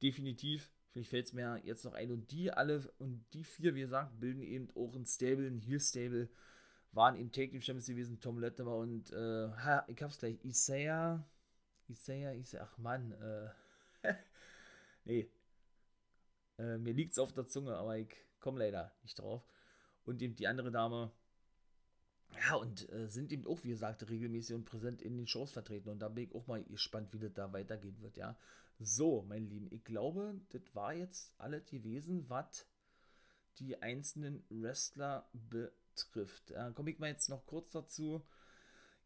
[0.03, 0.70] Definitiv.
[0.90, 2.11] Vielleicht fällt es mir jetzt noch ein.
[2.12, 6.28] Und die alle, und die vier, wie gesagt, bilden eben auch ein Stable, ein Heel-Stable.
[6.92, 9.47] Waren eben Take Team Champions gewesen, Tom Latimer und, äh,
[9.88, 11.24] ich hab's gleich, Isaiah
[11.88, 13.49] Isaiah, Isaiah, ach Mann, äh,
[15.05, 15.28] nee,
[16.59, 19.42] äh, mir liegt's auf der Zunge, aber ich komme leider nicht drauf.
[20.05, 21.12] Und eben die andere Dame,
[22.47, 25.88] ja, und äh, sind eben auch, wie gesagt, regelmäßig und präsent in den Shows vertreten.
[25.88, 28.36] Und da bin ich auch mal gespannt, wie das da weitergehen wird, ja.
[28.87, 32.66] So, meine Lieben, ich glaube, das war jetzt alles gewesen, was
[33.59, 36.51] die einzelnen Wrestler betrifft.
[36.51, 38.22] Äh, Komme ich mal jetzt noch kurz dazu.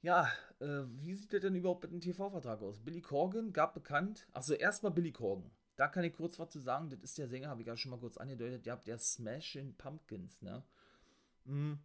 [0.03, 2.81] Ja, äh, wie sieht der denn überhaupt mit dem TV-Vertrag aus?
[2.81, 5.51] Billy Corgan gab bekannt, also erstmal Billy Corgan.
[5.77, 7.93] Da kann ich kurz was zu sagen, das ist der Sänger, habe ich ja schon
[7.93, 10.65] mal kurz angedeutet, der, der Smashing Pumpkins, ne?
[11.45, 11.79] Mhm.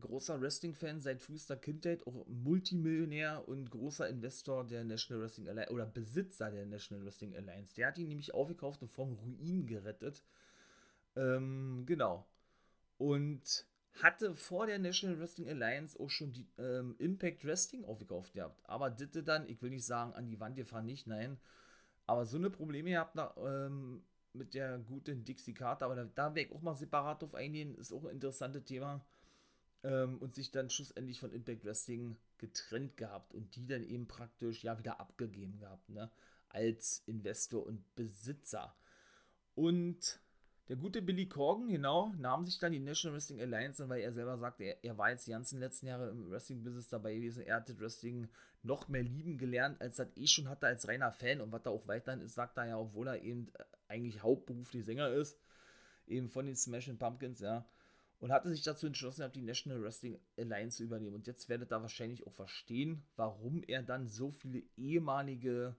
[0.00, 5.86] Großer Wrestling-Fan seit frühester Kindheit, auch Multimillionär und großer Investor der National Wrestling Alliance oder
[5.86, 7.74] Besitzer der National Wrestling Alliance.
[7.74, 10.22] Der hat ihn nämlich aufgekauft und vom Ruin gerettet.
[11.14, 12.26] Ähm, genau.
[12.96, 13.66] Und
[14.00, 18.58] hatte vor der National Wrestling Alliance auch schon die ähm, Impact Wrestling aufgekauft gehabt.
[18.64, 21.38] Aber Ditte dann, ich will nicht sagen, an die Wand gefahren, nicht, nein.
[22.06, 26.34] Aber so eine Probleme gehabt nach, ähm, mit der guten Dixie Carter, aber da, da
[26.34, 29.04] werde ich auch mal separat drauf eingehen, ist auch ein interessantes Thema.
[29.84, 34.62] Ähm, und sich dann schlussendlich von Impact Wrestling getrennt gehabt und die dann eben praktisch
[34.62, 36.10] ja wieder abgegeben gehabt, ne?
[36.48, 38.74] Als Investor und Besitzer.
[39.54, 40.20] Und
[40.68, 44.12] der gute Billy Corgan, genau, nahm sich dann die National Wrestling Alliance an, weil er
[44.12, 47.42] selber sagte, er, er war jetzt die ganzen letzten Jahre im Wrestling-Business dabei gewesen.
[47.42, 48.28] Er hat das Wrestling
[48.62, 51.40] noch mehr lieben gelernt, als er eh schon hatte als reiner Fan.
[51.40, 54.84] Und was er auch weiterhin ist, sagt er ja, obwohl er eben äh, eigentlich hauptberuflich
[54.84, 55.38] Sänger ist,
[56.06, 57.66] eben von den Smashing Pumpkins, ja.
[58.22, 61.16] Und hatte sich dazu entschlossen, die National Wrestling Alliance zu übernehmen.
[61.16, 65.74] Und jetzt werdet ihr wahrscheinlich auch verstehen, warum er dann so viele ehemalige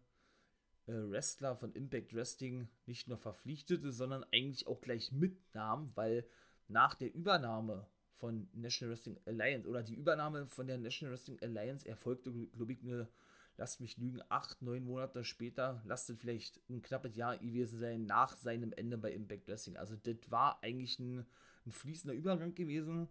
[0.85, 6.27] äh, Wrestler von Impact Wrestling nicht nur verpflichtete, sondern eigentlich auch gleich mitnahm, weil
[6.67, 7.87] nach der Übernahme
[8.17, 12.83] von National Wrestling Alliance oder die Übernahme von der National Wrestling Alliance erfolgte, glaube ich,
[12.83, 13.07] eine,
[13.55, 18.05] lasst mich lügen, acht, neun Monate später, lasst es vielleicht ein knappes Jahr gewesen sein,
[18.05, 19.77] nach seinem Ende bei Impact Wrestling.
[19.77, 21.25] Also das war eigentlich ein,
[21.65, 23.09] ein fließender Übergang gewesen.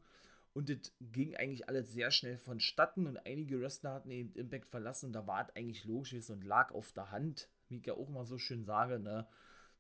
[0.55, 5.07] Und das ging eigentlich alles sehr schnell vonstatten und einige Wrestler hatten eben Impact verlassen
[5.07, 8.09] und da war es eigentlich logisch und lag auf der Hand, wie ich ja auch
[8.09, 9.27] immer so schön sage, ne,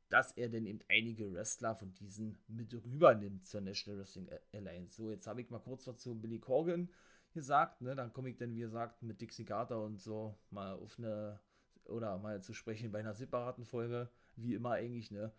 [0.08, 4.96] dass er denn eben einige Wrestler von diesen mit rübernimmt zur National Wrestling Alliance.
[4.96, 6.88] So, jetzt habe ich mal kurz was zu Billy Corgan
[7.32, 10.98] gesagt, ne, dann komme ich dann, wie gesagt, mit Dixie Carter und so mal auf
[10.98, 11.38] eine,
[11.84, 15.32] oder mal zu sprechen bei einer separaten Folge, wie immer eigentlich, ne.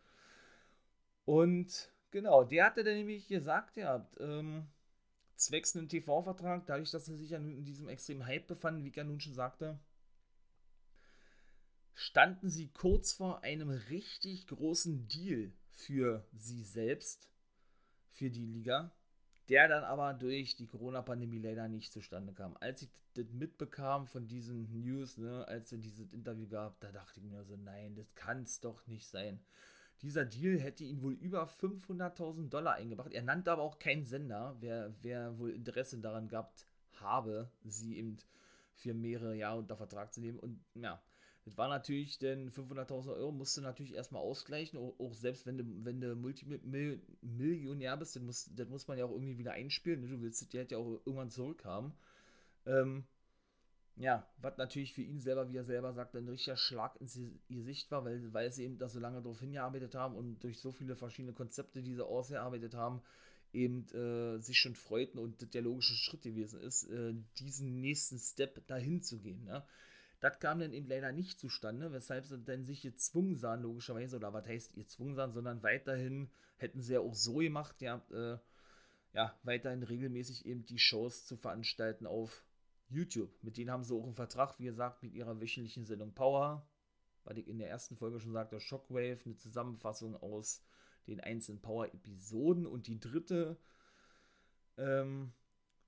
[1.25, 4.67] Und genau, der hatte dann nämlich gesagt, habt, ähm,
[5.35, 8.95] zwecks einem TV-Vertrag, dadurch, dass er sich ja in diesem extremen Hype befand, wie ich
[8.95, 9.79] ja nun schon sagte,
[11.95, 17.29] standen sie kurz vor einem richtig großen Deal für sie selbst,
[18.11, 18.91] für die Liga.
[19.49, 22.55] der dann aber durch die Corona-Pandemie leider nicht zustande kam.
[22.61, 27.19] Als ich das mitbekam von diesen News, ne, als er dieses Interview gab, da dachte
[27.19, 29.39] ich mir so, nein, das kann es doch nicht sein.
[30.03, 33.13] Dieser Deal hätte ihn wohl über 500.000 Dollar eingebracht.
[33.13, 36.67] Er nannte aber auch keinen Sender, wer, wer wohl Interesse daran gehabt
[36.99, 38.17] habe, sie eben
[38.75, 40.39] für mehrere Jahre unter Vertrag zu nehmen.
[40.39, 41.01] Und ja,
[41.45, 45.57] das war natürlich, denn 500.000 Euro musst du natürlich erstmal ausgleichen, auch, auch, selbst wenn
[45.57, 50.01] du, wenn du Multimillionär bist, dann muss, das muss man ja auch irgendwie wieder einspielen.
[50.01, 50.07] Ne?
[50.09, 51.93] Du willst das ja auch irgendwann zurückhaben.
[52.65, 53.05] Ähm,
[53.95, 57.91] ja, was natürlich für ihn selber, wie er selber sagt, ein richtiger Schlag ins Gesicht
[57.91, 60.95] war, weil, weil sie eben da so lange darauf hingearbeitet haben und durch so viele
[60.95, 63.01] verschiedene Konzepte, die sie ausgearbeitet haben,
[63.53, 68.65] eben äh, sich schon freuten und der logische Schritt gewesen ist, äh, diesen nächsten Step
[68.65, 69.43] dahin zu gehen.
[69.43, 69.63] Ne?
[70.19, 74.33] Das kam dann eben leider nicht zustande, weshalb sie dann sich gezwungen sahen, logischerweise, oder
[74.33, 78.37] was heißt gezwungen sahen, sondern weiterhin hätten sie ja auch so gemacht, ja, äh,
[79.13, 82.43] ja, weiterhin regelmäßig eben die Shows zu veranstalten auf
[82.93, 83.31] YouTube.
[83.43, 86.67] Mit denen haben sie auch einen Vertrag, wie gesagt, mit ihrer wöchentlichen Sendung Power,
[87.23, 90.63] weil ich in der ersten Folge schon sagte, Shockwave, eine Zusammenfassung aus
[91.07, 93.57] den einzelnen Power-Episoden und die dritte,
[94.77, 95.33] ähm,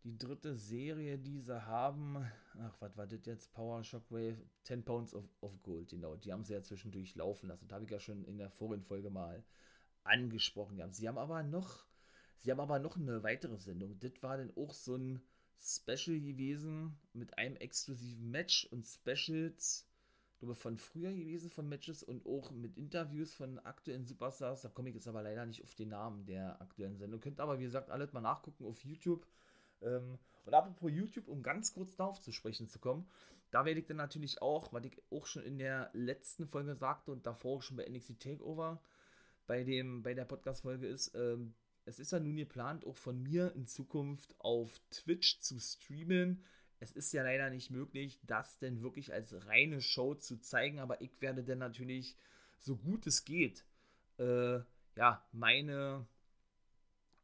[0.04, 2.18] die dritte Serie, die sie haben,
[2.60, 3.54] ach, was war das jetzt?
[3.54, 7.68] Power Shockwave, 10 Pounds of, of Gold, genau, die haben sie ja zwischendurch laufen lassen.
[7.68, 9.44] Das habe ich ja schon in der vorigen Folge mal
[10.04, 10.82] angesprochen.
[10.92, 11.86] Sie haben aber noch,
[12.42, 13.98] sie haben aber noch eine weitere Sendung.
[14.00, 15.22] Das war dann auch so ein
[15.60, 19.88] Special gewesen mit einem exklusiven Match und Specials
[20.46, 24.62] glaube, von früher gewesen von Matches und auch mit Interviews von aktuellen Superstars.
[24.62, 27.20] Da komme ich jetzt aber leider nicht auf den Namen der aktuellen Sendung.
[27.20, 29.26] Könnt aber, wie gesagt, alles mal nachgucken auf YouTube.
[29.82, 33.08] Ähm, und apropos YouTube, um ganz kurz darauf zu sprechen zu kommen,
[33.52, 37.12] da werde ich dann natürlich auch, was ich auch schon in der letzten Folge sagte
[37.12, 38.82] und davor schon bei NXT Takeover
[39.48, 41.54] bei, dem, bei der Podcast-Folge ist, ähm,
[41.86, 46.44] es ist ja nun geplant, auch von mir in Zukunft auf Twitch zu streamen
[46.80, 51.02] es ist ja leider nicht möglich, das denn wirklich als reine Show zu zeigen, aber
[51.02, 52.16] ich werde dann natürlich,
[52.60, 53.66] so gut es geht,
[54.18, 54.60] äh,
[54.96, 56.06] ja, meine,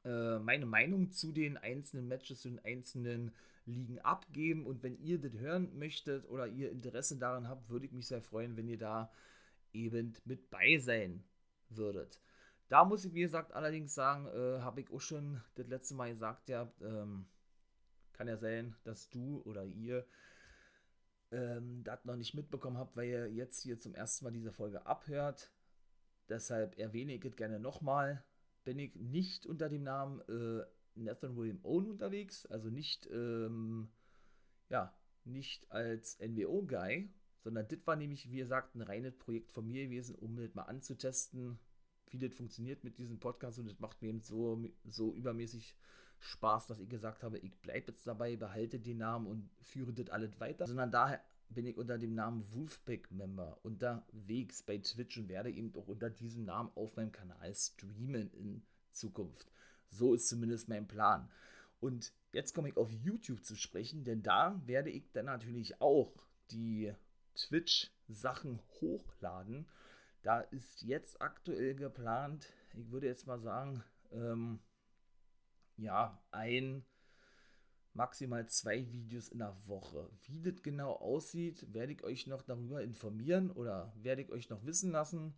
[0.03, 3.31] äh, meine Meinung zu den einzelnen Matches, zu den einzelnen
[3.65, 4.65] Ligen abgeben.
[4.65, 8.21] Und wenn ihr das hören möchtet oder ihr Interesse daran habt, würde ich mich sehr
[8.21, 9.11] freuen, wenn ihr da
[9.73, 11.23] eben mit bei sein
[11.69, 12.19] würdet.
[12.71, 16.09] Da muss ich, wie gesagt, allerdings sagen, äh, habe ich auch schon das letzte Mal
[16.09, 17.25] gesagt, ja, ähm,
[18.13, 20.07] kann ja sein, dass du oder ihr
[21.31, 24.85] ähm, das noch nicht mitbekommen habt, weil ihr jetzt hier zum ersten Mal diese Folge
[24.85, 25.51] abhört.
[26.29, 28.23] Deshalb erwähne ich es gerne nochmal.
[28.63, 30.65] Bin ich nicht unter dem Namen äh,
[30.95, 33.91] Nathan William Owen unterwegs, also nicht, ähm,
[34.69, 34.95] ja,
[35.25, 37.13] nicht als NWO-Guy,
[37.43, 40.63] sondern das war nämlich, wie gesagt, ein reines Projekt von mir gewesen, um das mal
[40.63, 41.59] anzutesten,
[42.13, 45.75] wie das funktioniert mit diesem Podcast und das macht mir eben so, so übermäßig
[46.19, 50.09] Spaß, dass ich gesagt habe, ich bleibe jetzt dabei, behalte den Namen und führe das
[50.09, 55.51] alles weiter, sondern daher bin ich unter dem Namen Wolfpack-Member unterwegs bei Twitch und werde
[55.51, 59.51] eben auch unter diesem Namen auf meinem Kanal streamen in Zukunft.
[59.89, 61.29] So ist zumindest mein Plan.
[61.79, 66.13] Und jetzt komme ich auf YouTube zu sprechen, denn da werde ich dann natürlich auch
[66.51, 66.93] die
[67.35, 69.67] Twitch-Sachen hochladen.
[70.21, 74.59] Da ist jetzt aktuell geplant, ich würde jetzt mal sagen, ähm,
[75.77, 76.85] ja, ein,
[77.93, 80.09] maximal zwei Videos in der Woche.
[80.27, 84.65] Wie das genau aussieht, werde ich euch noch darüber informieren oder werde ich euch noch
[84.65, 85.33] wissen lassen.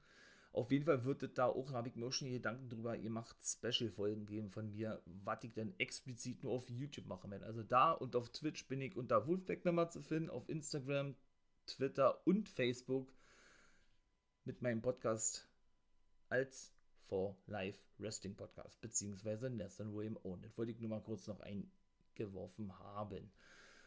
[0.52, 3.10] Auf jeden Fall wird es da auch, habe ich mir auch schon Gedanken drüber, ihr
[3.10, 7.46] macht Special-Folgen geben von mir, was ich dann explizit nur auf YouTube machen werde.
[7.46, 11.16] Also da und auf Twitch bin ich unter Wolfpack Nummer zu finden, auf Instagram,
[11.66, 13.12] Twitter und Facebook
[14.46, 15.48] mit meinem Podcast
[16.30, 16.74] als
[17.08, 20.42] for Life Wrestling Podcast, beziehungsweise Nathan William Owen.
[20.42, 23.32] Das wollte ich nur mal kurz noch eingeworfen haben.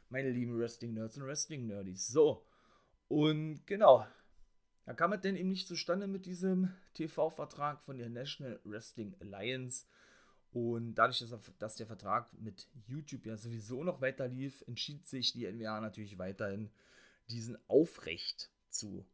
[0.08, 2.06] Meine lieben Wrestling-Nerds und Wrestling-Nerdies.
[2.06, 2.46] So,
[3.08, 4.06] und genau,
[4.84, 9.86] da kam es denn eben nicht zustande mit diesem TV-Vertrag von der National Wrestling Alliance.
[10.52, 11.22] Und dadurch,
[11.58, 16.18] dass, der Vertrag mit YouTube ja sowieso noch weiter lief, entschied sich die NWA natürlich
[16.18, 16.70] weiterhin,
[17.28, 19.04] diesen aufrecht zu,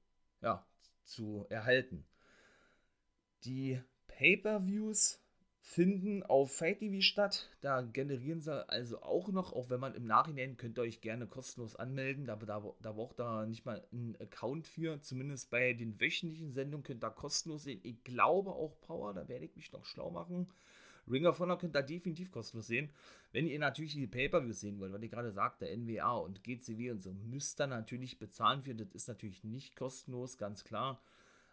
[0.43, 0.65] ja,
[1.03, 2.05] zu erhalten.
[3.45, 5.23] Die Pay-per-Views
[5.63, 7.49] finden auf Fight TV statt.
[7.61, 11.27] Da generieren sie also auch noch, auch wenn man im Nachhinein könnt ihr euch gerne
[11.27, 12.27] kostenlos anmelden.
[12.27, 15.01] Da, da, da braucht ihr nicht mal einen Account für.
[15.01, 17.81] Zumindest bei den wöchentlichen Sendungen könnt ihr kostenlos sehen.
[17.85, 20.49] Ich glaube auch Power, da werde ich mich noch schlau machen.
[21.11, 22.91] Ring of Honor könnt ihr definitiv kostenlos sehen.
[23.33, 26.91] Wenn ihr natürlich die Pay-Per-Views sehen wollt, weil ihr gerade sagt, der NWA und GCW
[26.93, 28.75] und so, müsst ihr natürlich bezahlen für.
[28.75, 31.01] Das ist natürlich nicht kostenlos, ganz klar.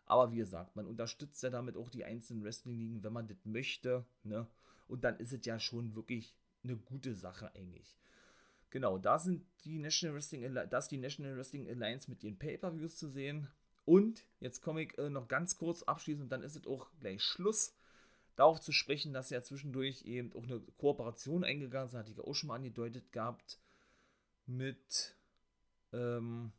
[0.06, 4.06] Aber wie gesagt, man unterstützt ja damit auch die einzelnen Wrestling-Ligen, wenn man das möchte.
[4.24, 4.47] Ne?
[4.88, 6.34] Und dann ist es ja schon wirklich
[6.64, 7.95] eine gute Sache eigentlich.
[8.72, 13.10] Genau, da sind die National Wrestling, das die National Wrestling Alliance mit ihren Pay-Per-Views zu
[13.10, 13.47] sehen.
[13.86, 17.24] Und jetzt komme ich äh, noch ganz kurz abschließend und dann ist es auch gleich
[17.24, 17.74] Schluss.
[18.39, 22.33] Darauf zu sprechen, dass ja zwischendurch eben auch eine Kooperation eingegangen ist, hatte ich auch
[22.33, 23.59] schon mal angedeutet gehabt,
[24.45, 25.17] mit
[25.91, 26.53] ähm,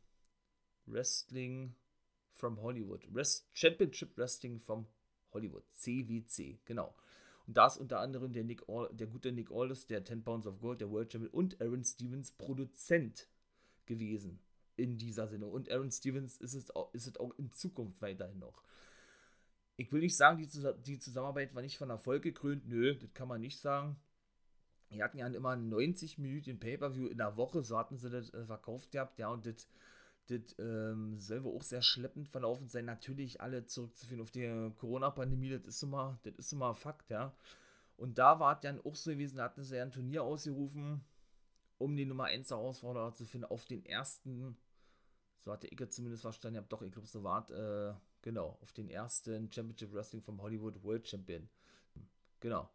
[0.85, 1.73] Wrestling
[2.33, 3.07] from Hollywood.
[3.15, 4.85] Rest Championship Wrestling from
[5.33, 5.63] Hollywood.
[5.73, 6.93] CWC, genau.
[7.47, 10.45] Und da ist unter anderem der, Nick All, der gute Nick Aldis, der 10 Pounds
[10.45, 13.27] of Gold, der World Champion und Aaron Stevens Produzent
[13.87, 14.39] gewesen
[14.75, 15.47] in dieser Sinne.
[15.47, 18.61] Und Aaron Stevens ist es auch, ist es auch in Zukunft weiterhin noch.
[19.81, 20.47] Ich will nicht sagen, die,
[20.85, 22.67] die Zusammenarbeit war nicht von Erfolg gekrönt.
[22.67, 23.95] Nö, das kann man nicht sagen.
[24.91, 28.45] Die hatten ja immer 90 Minuten Pay-Per-View in der Woche, so hatten sie das äh,
[28.45, 29.67] verkauft gehabt, ja, und das,
[30.59, 32.85] ähm, soll wohl auch sehr schleppend verlaufen sein.
[32.85, 37.33] Natürlich alle zurückzuführen auf die Corona-Pandemie, das ist immer, das ist immer Fakt, ja.
[37.97, 41.01] Und da war es dann auch so gewesen, da hatten sie ja ein Turnier ausgerufen,
[41.77, 44.57] um die Nummer 1 Herausforderer zu finden, auf den ersten,
[45.39, 48.73] so hatte ich zumindest verstanden, ich habe doch, ich glaube, so war äh, genau, auf
[48.73, 51.49] den ersten Championship Wrestling vom Hollywood World Champion.
[52.39, 52.69] Genau.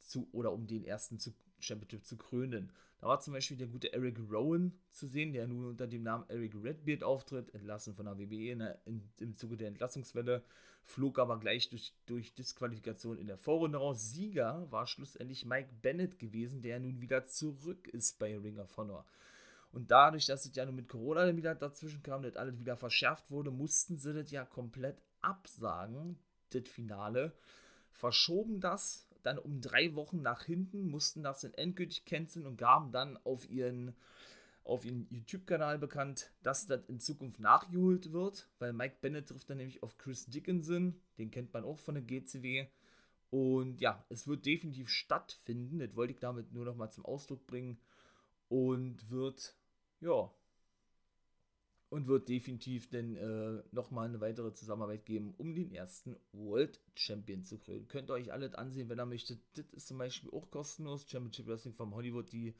[0.00, 2.72] Zu, oder um den ersten zu Championship zu krönen.
[3.00, 6.28] Da war zum Beispiel der gute Eric Rowan zu sehen, der nun unter dem Namen
[6.28, 10.42] Eric Redbeard auftritt, entlassen von der WWE in der, in, im Zuge der Entlassungswelle,
[10.84, 14.10] flog aber gleich durch, durch Disqualifikation in der Vorrunde raus.
[14.10, 19.06] Sieger war schlussendlich Mike Bennett gewesen, der nun wieder zurück ist bei Ring of Honor.
[19.72, 22.76] Und dadurch, dass es ja nun mit Corona dann wieder dazwischen kam, das alles wieder
[22.76, 26.18] verschärft wurde, mussten sie das ja komplett absagen,
[26.50, 27.32] das Finale.
[27.92, 32.90] Verschoben das dann um drei Wochen nach hinten, mussten das dann endgültig canceln und gaben
[32.90, 33.94] dann auf ihren,
[34.64, 39.58] auf ihren YouTube-Kanal bekannt, dass das in Zukunft nachgeholt wird, weil Mike Bennett trifft dann
[39.58, 42.66] nämlich auf Chris Dickinson, den kennt man auch von der GCW.
[43.30, 47.46] Und ja, es wird definitiv stattfinden, das wollte ich damit nur noch mal zum Ausdruck
[47.46, 47.78] bringen.
[48.48, 49.54] Und wird,
[50.00, 50.30] ja,
[51.90, 57.42] und wird definitiv dann äh, nochmal eine weitere Zusammenarbeit geben, um den ersten World Champion
[57.42, 57.88] zu krönen.
[57.88, 59.40] Könnt ihr euch alles ansehen, wenn ihr möchtet.
[59.54, 61.04] Das ist zum Beispiel auch kostenlos.
[61.08, 62.54] Championship Wrestling vom Hollywood, die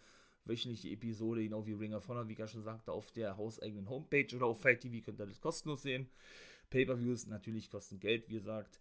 [0.44, 3.88] wöchentliche Episode, genau wie Ring of Honor, wie ich ja schon sagte, auf der hauseigenen
[3.88, 6.08] Homepage oder auf Fight TV könnt ihr das kostenlos sehen.
[6.70, 8.80] Pay-Per-Views natürlich kosten Geld, wie gesagt.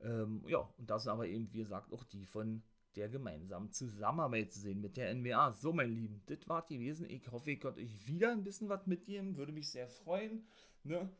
[0.00, 2.62] Ähm, ja, und das sind aber eben, wie gesagt, auch die von
[2.96, 5.52] der gemeinsamen Zusammenarbeit zu sehen mit der NBA.
[5.52, 7.08] So, mein Lieben, das war gewesen.
[7.10, 9.36] Ich hoffe, ich konnte euch wieder ein bisschen was mitgeben.
[9.36, 10.46] Würde mich sehr freuen.
[10.82, 11.10] Ne?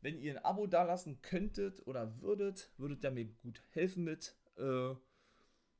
[0.00, 4.34] Wenn ihr ein Abo dalassen könntet oder würdet, würdet ihr mir gut helfen mit.
[4.56, 4.94] Äh,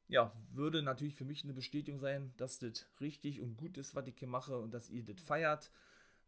[0.08, 4.06] ja, würde natürlich für mich eine Bestätigung sein, dass das richtig und gut ist, was
[4.06, 5.72] ich hier mache und dass ihr das feiert.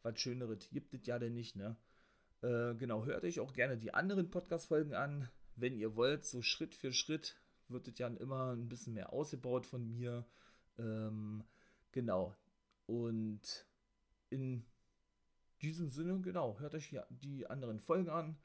[0.03, 1.77] Was Schöneres gibt es ja denn nicht, ne?
[2.43, 6.75] Äh, genau, hört euch auch gerne die anderen Podcast-Folgen an, wenn ihr wollt, so Schritt
[6.75, 7.37] für Schritt
[7.69, 10.27] wird es ja immer ein bisschen mehr ausgebaut von mir.
[10.79, 11.45] Ähm,
[11.93, 12.35] genau.
[12.87, 13.67] Und
[14.31, 14.65] in
[15.63, 18.37] diesem Sinne, genau, hört euch die anderen Folgen an.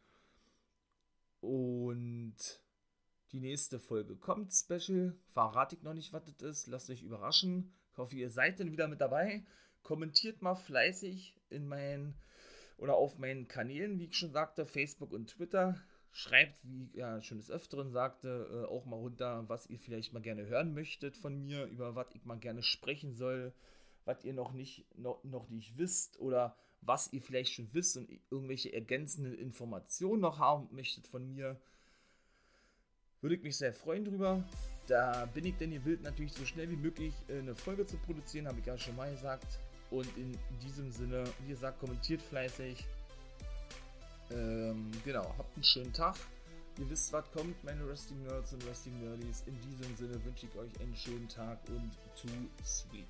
[1.41, 2.35] Und
[3.31, 5.15] die nächste Folge kommt, Special.
[5.27, 6.67] Verrate ich noch nicht, was das ist.
[6.67, 7.73] Lasst euch überraschen.
[7.91, 9.45] Ich hoffe, ihr seid dann wieder mit dabei.
[9.81, 12.15] Kommentiert mal fleißig in meinen
[12.77, 15.81] oder auf meinen Kanälen, wie ich schon sagte, Facebook und Twitter.
[16.15, 20.21] Schreibt, wie ja schon des Öfteren sagte, äh, auch mal runter, was ihr vielleicht mal
[20.21, 23.51] gerne hören möchtet von mir, über was ich mal gerne sprechen soll,
[24.05, 28.09] was ihr noch nicht, noch, noch nicht wisst oder was ihr vielleicht schon wisst und
[28.29, 31.59] irgendwelche ergänzenden Informationen noch haben möchtet von mir.
[33.21, 34.43] Würde ich mich sehr freuen drüber.
[34.85, 37.97] Da bin ich denn ihr wild natürlich so schnell wie möglich äh, eine Folge zu
[37.97, 39.59] produzieren, habe ich ja schon mal gesagt.
[39.89, 42.85] Und in diesem Sinne, wie gesagt, kommentiert fleißig,
[44.31, 46.15] ähm, genau, habt einen schönen Tag.
[46.79, 49.43] Ihr wisst, was kommt, meine Wrestling Nerds und Wrestling Nerdies.
[49.45, 52.27] In diesem Sinne wünsche ich euch einen schönen Tag und too
[52.65, 53.05] sweet.